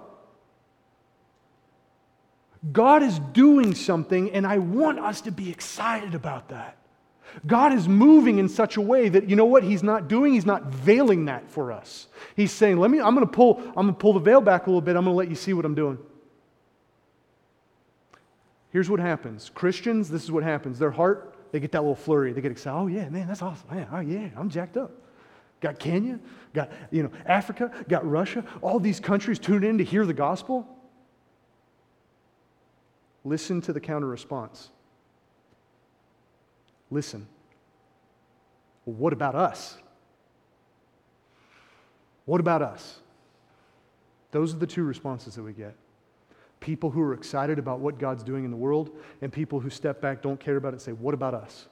[2.72, 6.78] God is doing something, and I want us to be excited about that.
[7.46, 10.48] God is moving in such a way that you know what he's not doing he's
[10.48, 12.08] not veiling that for us.
[12.36, 14.82] He's saying, "Let me I'm to pull I'm to pull the veil back a little
[14.82, 14.96] bit.
[14.96, 16.00] I'm to let you see what I'm doing."
[18.72, 20.80] Here's what happens Christians, this is what happens.
[20.80, 22.34] Their heart, they get that little flurry.
[22.34, 22.78] They get excited.
[22.78, 23.68] Oh, yeah, man, that's awesome.
[23.70, 24.92] Man, oh, yeah, I'm jacked up.
[25.60, 26.20] Got Kenya,
[26.54, 30.68] got, you know, Africa, got Russia, all these countries tuned in to hear the gospel.
[33.26, 34.70] Listen to the counter response.
[36.90, 37.28] Listen.
[38.86, 39.78] Well, what about us?
[42.26, 43.00] What about us?
[44.32, 45.76] Those are the two responses that we get
[46.60, 48.90] people who are excited about what God's doing in the world,
[49.22, 51.68] and people who step back, don't care about it, and say, What about us?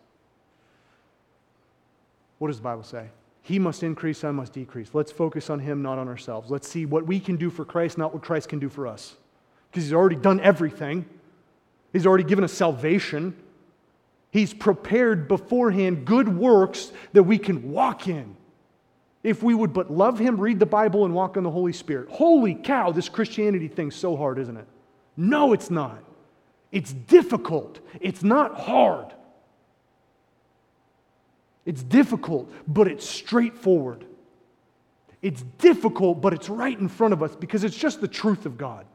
[2.40, 3.08] What does the Bible say?
[3.42, 4.90] He must increase, I must decrease.
[4.94, 6.52] Let's focus on Him, not on ourselves.
[6.52, 9.16] Let's see what we can do for Christ, not what Christ can do for us.
[9.72, 11.06] Because He's already done everything,
[11.94, 13.36] He's already given us salvation.
[14.30, 18.36] He's prepared beforehand good works that we can walk in.
[19.24, 22.10] If we would but love Him, read the Bible, and walk in the Holy Spirit.
[22.10, 24.68] Holy cow, this Christianity thing's so hard, isn't it?
[25.18, 26.04] No, it's not.
[26.72, 27.80] It's difficult.
[28.00, 29.14] It's not hard.
[31.66, 34.06] It's difficult, but it's straightforward.
[35.22, 38.58] It's difficult, but it's right in front of us because it's just the truth of
[38.58, 38.86] God.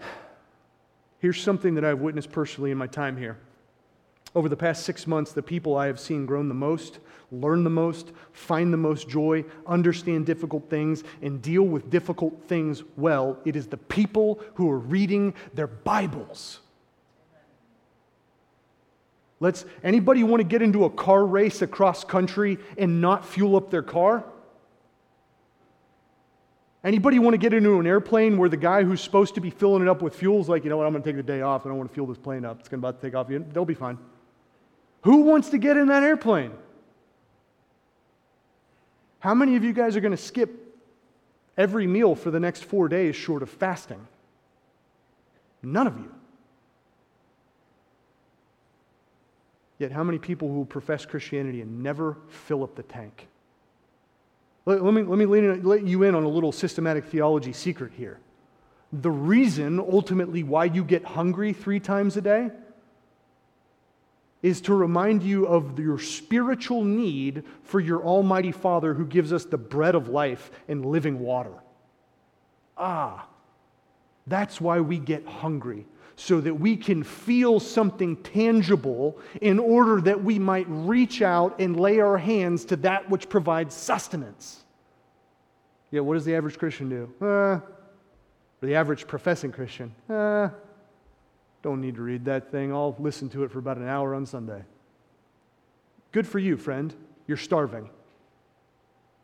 [1.18, 3.38] Here's something that I've witnessed personally in my time here.
[4.34, 7.70] Over the past six months, the people I have seen grown the most, learn the
[7.70, 13.56] most, find the most joy, understand difficult things, and deal with difficult things well, it
[13.56, 16.60] is the people who are reading their Bibles.
[19.38, 23.70] Let's anybody want to get into a car race across country and not fuel up
[23.70, 24.24] their car?
[26.84, 29.82] Anybody want to get into an airplane where the guy who's supposed to be filling
[29.82, 31.42] it up with fuel is like, you know what, I'm going to take the day
[31.42, 31.66] off.
[31.66, 32.60] I don't want to fuel this plane up.
[32.60, 33.28] It's going to about to take off.
[33.52, 33.98] They'll be fine.
[35.02, 36.52] Who wants to get in that airplane?
[39.18, 40.76] How many of you guys are going to skip
[41.56, 44.06] every meal for the next four days short of fasting?
[45.62, 46.12] None of you.
[49.78, 53.26] Yet, how many people who profess Christianity and never fill up the tank?
[54.64, 58.20] Let, let me, let me let you in on a little systematic theology secret here.
[58.92, 62.50] The reason, ultimately, why you get hungry three times a day
[64.42, 69.44] is to remind you of your spiritual need for your Almighty Father who gives us
[69.44, 71.54] the bread of life and living water.
[72.76, 73.26] Ah,
[74.26, 75.86] that's why we get hungry,
[76.16, 81.78] so that we can feel something tangible in order that we might reach out and
[81.78, 84.64] lay our hands to that which provides sustenance.
[85.90, 87.12] Yeah, what does the average Christian do?
[87.20, 87.62] Uh, or
[88.60, 89.94] the average professing Christian?
[90.08, 90.48] Uh,
[91.62, 92.72] don't need to read that thing.
[92.72, 94.62] I'll listen to it for about an hour on Sunday.
[96.10, 96.94] Good for you, friend.
[97.26, 97.88] You're starving.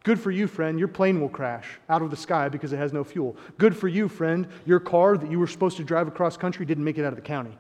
[0.04, 0.78] Good for you, friend.
[0.78, 3.36] Your plane will crash out of the sky because it has no fuel.
[3.58, 4.46] Good for you, friend.
[4.64, 7.16] Your car that you were supposed to drive across country didn't make it out of
[7.16, 7.58] the county.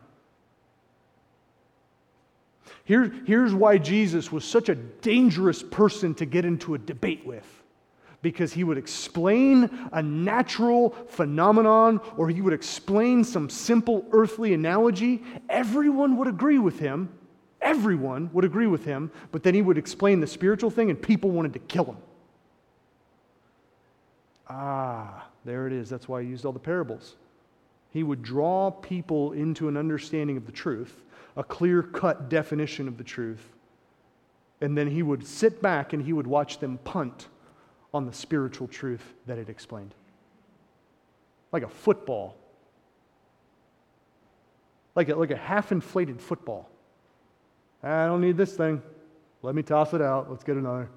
[2.84, 7.57] Here, here's why Jesus was such a dangerous person to get into a debate with
[8.20, 15.22] because he would explain a natural phenomenon or he would explain some simple earthly analogy,
[15.48, 17.08] everyone would agree with him.
[17.60, 21.30] Everyone would agree with him, but then he would explain the spiritual thing and people
[21.30, 21.96] wanted to kill him.
[24.48, 25.88] Ah, there it is.
[25.88, 27.14] That's why he used all the parables.
[27.90, 31.02] He would draw people into an understanding of the truth,
[31.36, 33.52] a clear cut definition of the truth,
[34.60, 37.28] and then he would sit back and he would watch them punt
[37.94, 39.94] on the spiritual truth that it explained.
[41.52, 42.36] Like a football.
[44.94, 46.68] Like a, like a half inflated football.
[47.82, 48.82] I don't need this thing.
[49.42, 50.30] Let me toss it out.
[50.30, 50.88] Let's get another.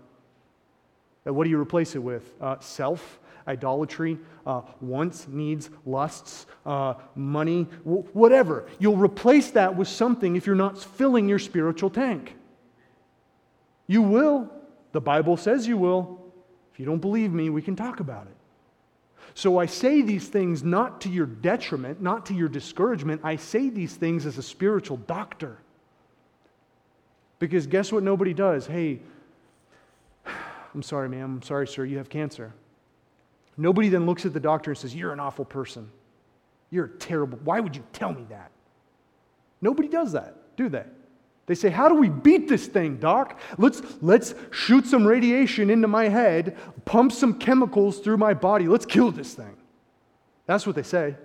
[1.26, 2.34] And what do you replace it with?
[2.42, 8.68] Uh, self, idolatry, uh, wants, needs, lusts, uh, money, w- whatever.
[8.80, 12.36] You'll replace that with something if you're not filling your spiritual tank.
[13.86, 14.50] You will.
[14.94, 16.21] The Bible says you will
[16.82, 18.36] you don't believe me, we can talk about it.
[19.36, 23.22] So I say these things not to your detriment, not to your discouragement.
[23.24, 25.60] I say these things as a spiritual doctor.
[27.38, 28.66] Because guess what nobody does?
[28.66, 29.00] Hey,
[30.74, 31.36] I'm sorry, ma'am.
[31.36, 31.86] I'm sorry, sir.
[31.86, 32.52] You have cancer.
[33.58, 35.88] Nobody then looks at the doctor and says, You're an awful person.
[36.72, 37.38] You're terrible.
[37.44, 38.50] Why would you tell me that?
[39.62, 40.86] Nobody does that, do they?
[41.52, 43.38] They say, How do we beat this thing, doc?
[43.58, 48.70] Let's, let's shoot some radiation into my head, pump some chemicals through my body.
[48.70, 49.58] Let's kill this thing.
[50.46, 51.18] That's what they say.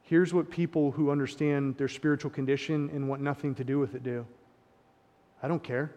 [0.00, 4.02] Here's what people who understand their spiritual condition and want nothing to do with it
[4.02, 4.26] do
[5.42, 5.94] I don't care.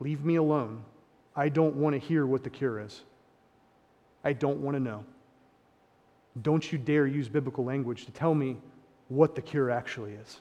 [0.00, 0.82] Leave me alone.
[1.36, 3.02] I don't want to hear what the cure is.
[4.24, 5.04] I don't want to know.
[6.40, 8.56] Don't you dare use biblical language to tell me
[9.08, 10.40] what the cure actually is.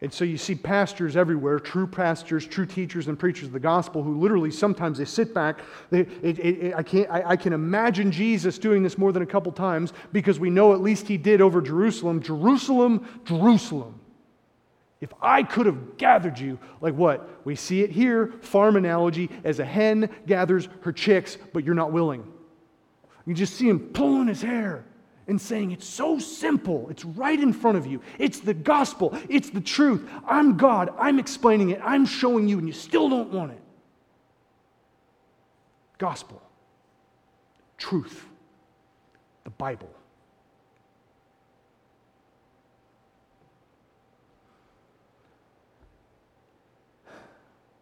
[0.00, 4.02] And so you see pastors everywhere, true pastors, true teachers, and preachers of the gospel
[4.02, 5.60] who literally sometimes they sit back.
[5.90, 9.26] They, it, it, I, can't, I, I can imagine Jesus doing this more than a
[9.26, 12.22] couple times because we know at least he did over Jerusalem.
[12.22, 13.98] Jerusalem, Jerusalem.
[15.00, 17.44] If I could have gathered you, like what?
[17.44, 21.92] We see it here, farm analogy, as a hen gathers her chicks, but you're not
[21.92, 22.24] willing.
[23.26, 24.84] You just see him pulling his hair
[25.28, 26.88] and saying, It's so simple.
[26.90, 28.00] It's right in front of you.
[28.18, 29.16] It's the gospel.
[29.28, 30.08] It's the truth.
[30.26, 30.92] I'm God.
[30.98, 31.80] I'm explaining it.
[31.84, 33.60] I'm showing you, and you still don't want it.
[35.98, 36.40] Gospel,
[37.76, 38.24] truth,
[39.44, 39.90] the Bible.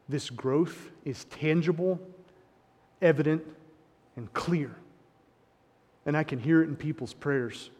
[0.08, 2.00] This growth is tangible,
[3.02, 3.42] evident,
[4.16, 4.76] and clear
[6.06, 7.70] and I can hear it in people's prayers.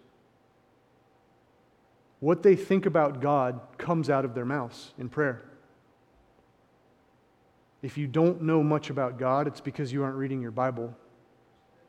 [2.21, 5.43] What they think about God comes out of their mouths in prayer.
[7.83, 10.95] If you don't know much about God, it's because you aren't reading your Bible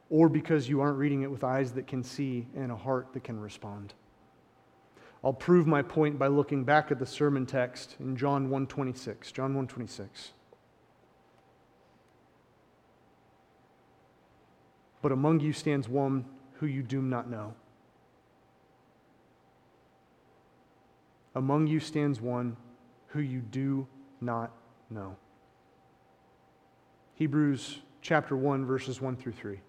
[0.10, 3.24] or because you aren't reading it with eyes that can see and a heart that
[3.24, 3.94] can respond.
[5.24, 9.32] I'll prove my point by looking back at the sermon text in John 1:26.
[9.32, 10.34] John 1:26.
[15.02, 17.54] But among you stands one who you do not know.
[21.36, 22.58] Among you stands one
[23.08, 23.88] who you do
[24.22, 24.52] not
[24.90, 25.16] know.
[27.14, 29.60] Hebrews chapter 1, verses 1 through 3.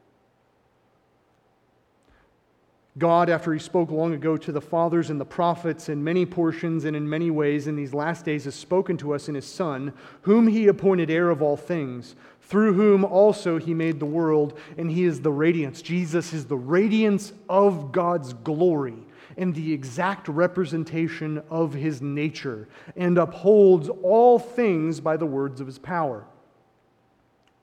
[2.98, 6.84] God, after he spoke long ago to the fathers and the prophets in many portions
[6.84, 9.92] and in many ways in these last days, has spoken to us in his Son,
[10.22, 14.90] whom he appointed heir of all things, through whom also he made the world, and
[14.90, 15.80] he is the radiance.
[15.80, 18.96] Jesus is the radiance of God's glory
[19.36, 25.66] and the exact representation of his nature, and upholds all things by the words of
[25.66, 26.24] his power.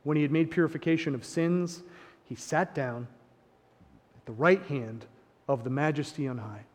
[0.03, 1.83] When he had made purification of sins,
[2.23, 3.07] he sat down
[4.15, 5.05] at the right hand
[5.47, 6.65] of the majesty on high.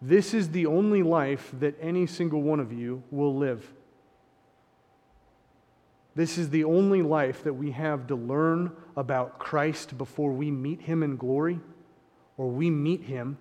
[0.00, 3.72] This is the only life that any single one of you will live.
[6.14, 10.82] This is the only life that we have to learn about Christ before we meet
[10.82, 11.60] him in glory
[12.36, 13.38] or we meet him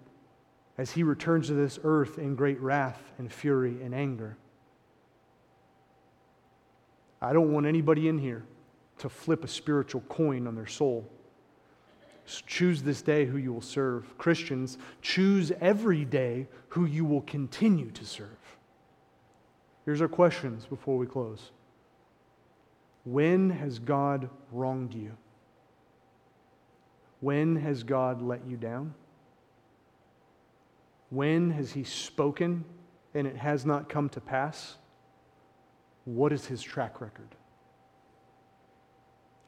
[0.77, 4.37] as he returns to this earth in great wrath and fury and anger.
[7.21, 8.43] I don't want anybody in here
[8.99, 11.07] to flip a spiritual coin on their soul.
[12.45, 14.17] Choose this day who you will serve.
[14.17, 18.29] Christians, choose every day who you will continue to serve.
[19.85, 21.51] Here's our questions before we close
[23.03, 25.17] When has God wronged you?
[27.19, 28.93] When has God let you down?
[31.09, 32.63] When has He spoken
[33.13, 34.75] and it has not come to pass?
[36.05, 37.35] What is His track record?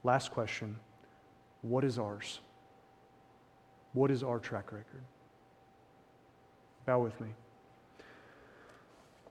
[0.04, 0.78] Last question
[1.62, 2.40] What is ours?
[3.94, 5.04] What is our track record?
[6.86, 7.30] Bow with me.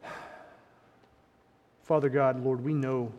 [1.82, 3.12] Father God, Lord, we know,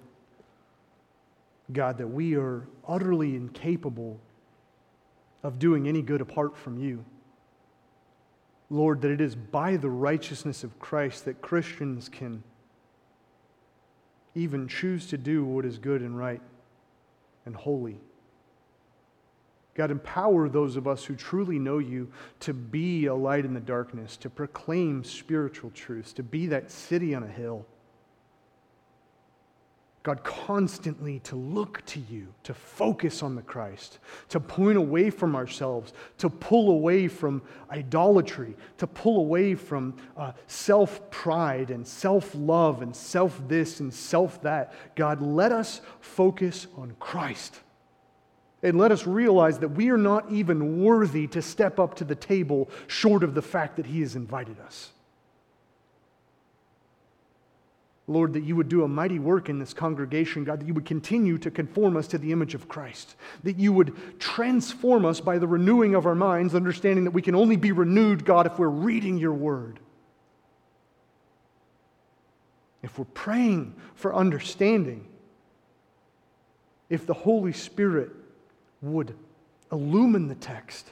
[1.72, 4.20] God, that we are utterly incapable
[5.44, 7.04] of doing any good apart from you.
[8.70, 12.44] Lord, that it is by the righteousness of Christ that Christians can
[14.34, 16.42] even choose to do what is good and right
[17.46, 18.00] and holy.
[19.76, 22.12] God, empower those of us who truly know you
[22.42, 27.16] to be a light in the darkness, to proclaim spiritual truths, to be that city
[27.16, 27.66] on a hill.
[30.04, 34.00] God, constantly to look to you, to focus on the Christ,
[34.30, 40.34] to point away from ourselves, to pull away from idolatry, to pull away from uh,
[40.46, 44.74] self pride and self love and self this and self that.
[44.96, 47.62] God, let us focus on Christ.
[48.64, 52.16] And let us realize that we are not even worthy to step up to the
[52.16, 54.92] table short of the fact that He has invited us.
[58.08, 60.86] Lord, that you would do a mighty work in this congregation, God, that you would
[60.86, 65.38] continue to conform us to the image of Christ, that you would transform us by
[65.38, 68.68] the renewing of our minds, understanding that we can only be renewed, God, if we're
[68.68, 69.80] reading your word.
[72.82, 75.08] If we're praying for understanding,
[76.90, 78.12] if the Holy Spirit
[78.84, 79.16] would
[79.72, 80.92] illumine the text,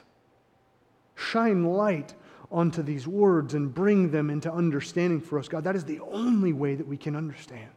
[1.14, 2.14] shine light
[2.50, 5.48] onto these words, and bring them into understanding for us.
[5.48, 7.70] God, that is the only way that we can understand.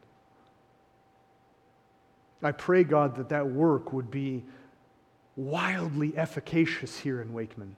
[2.41, 4.43] I pray, God, that that work would be
[5.35, 7.75] wildly efficacious here in Wakeman.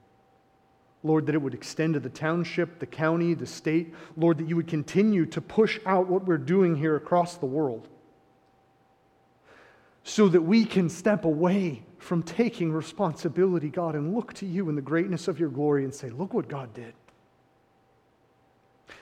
[1.04, 3.94] Lord, that it would extend to the township, the county, the state.
[4.16, 7.88] Lord, that you would continue to push out what we're doing here across the world
[10.08, 14.76] so that we can step away from taking responsibility, God, and look to you in
[14.78, 16.94] the greatness of your glory and say, Look what God did.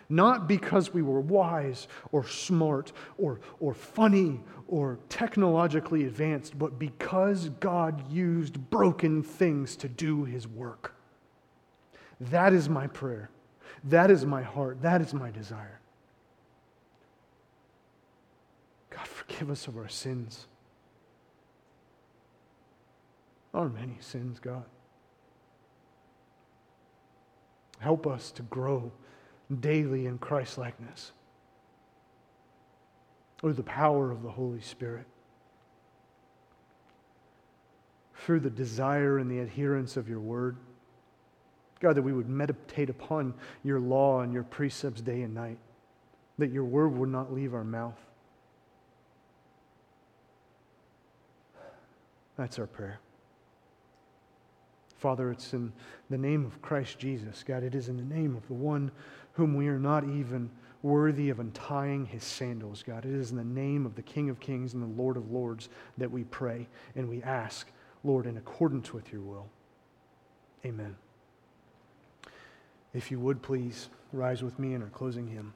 [0.10, 7.50] Not because we were wise or smart or, or funny or technologically advanced, but because
[7.60, 10.96] God used broken things to do his work.
[12.20, 13.30] That is my prayer.
[13.84, 14.82] That is my heart.
[14.82, 15.80] That is my desire.
[18.90, 20.48] God, forgive us of our sins
[23.56, 24.66] our many sins, God.
[27.80, 28.92] Help us to grow
[29.60, 31.12] daily in Christ likeness
[33.40, 35.06] through the power of the Holy Spirit,
[38.16, 40.58] through the desire and the adherence of your word.
[41.80, 43.34] God, that we would meditate upon
[43.64, 45.58] your law and your precepts day and night,
[46.38, 48.00] that your word would not leave our mouth.
[52.38, 53.00] That's our prayer.
[55.06, 55.72] Father, it's in
[56.10, 57.44] the name of Christ Jesus.
[57.44, 58.90] God, it is in the name of the one
[59.34, 60.50] whom we are not even
[60.82, 63.06] worthy of untying his sandals, God.
[63.06, 65.70] It is in the name of the King of Kings and the Lord of Lords
[66.00, 67.68] that we pray and we ask,
[68.04, 69.46] Lord, in accordance with your will.
[70.66, 70.96] Amen.
[72.92, 75.54] If you would please rise with me in our closing hymn.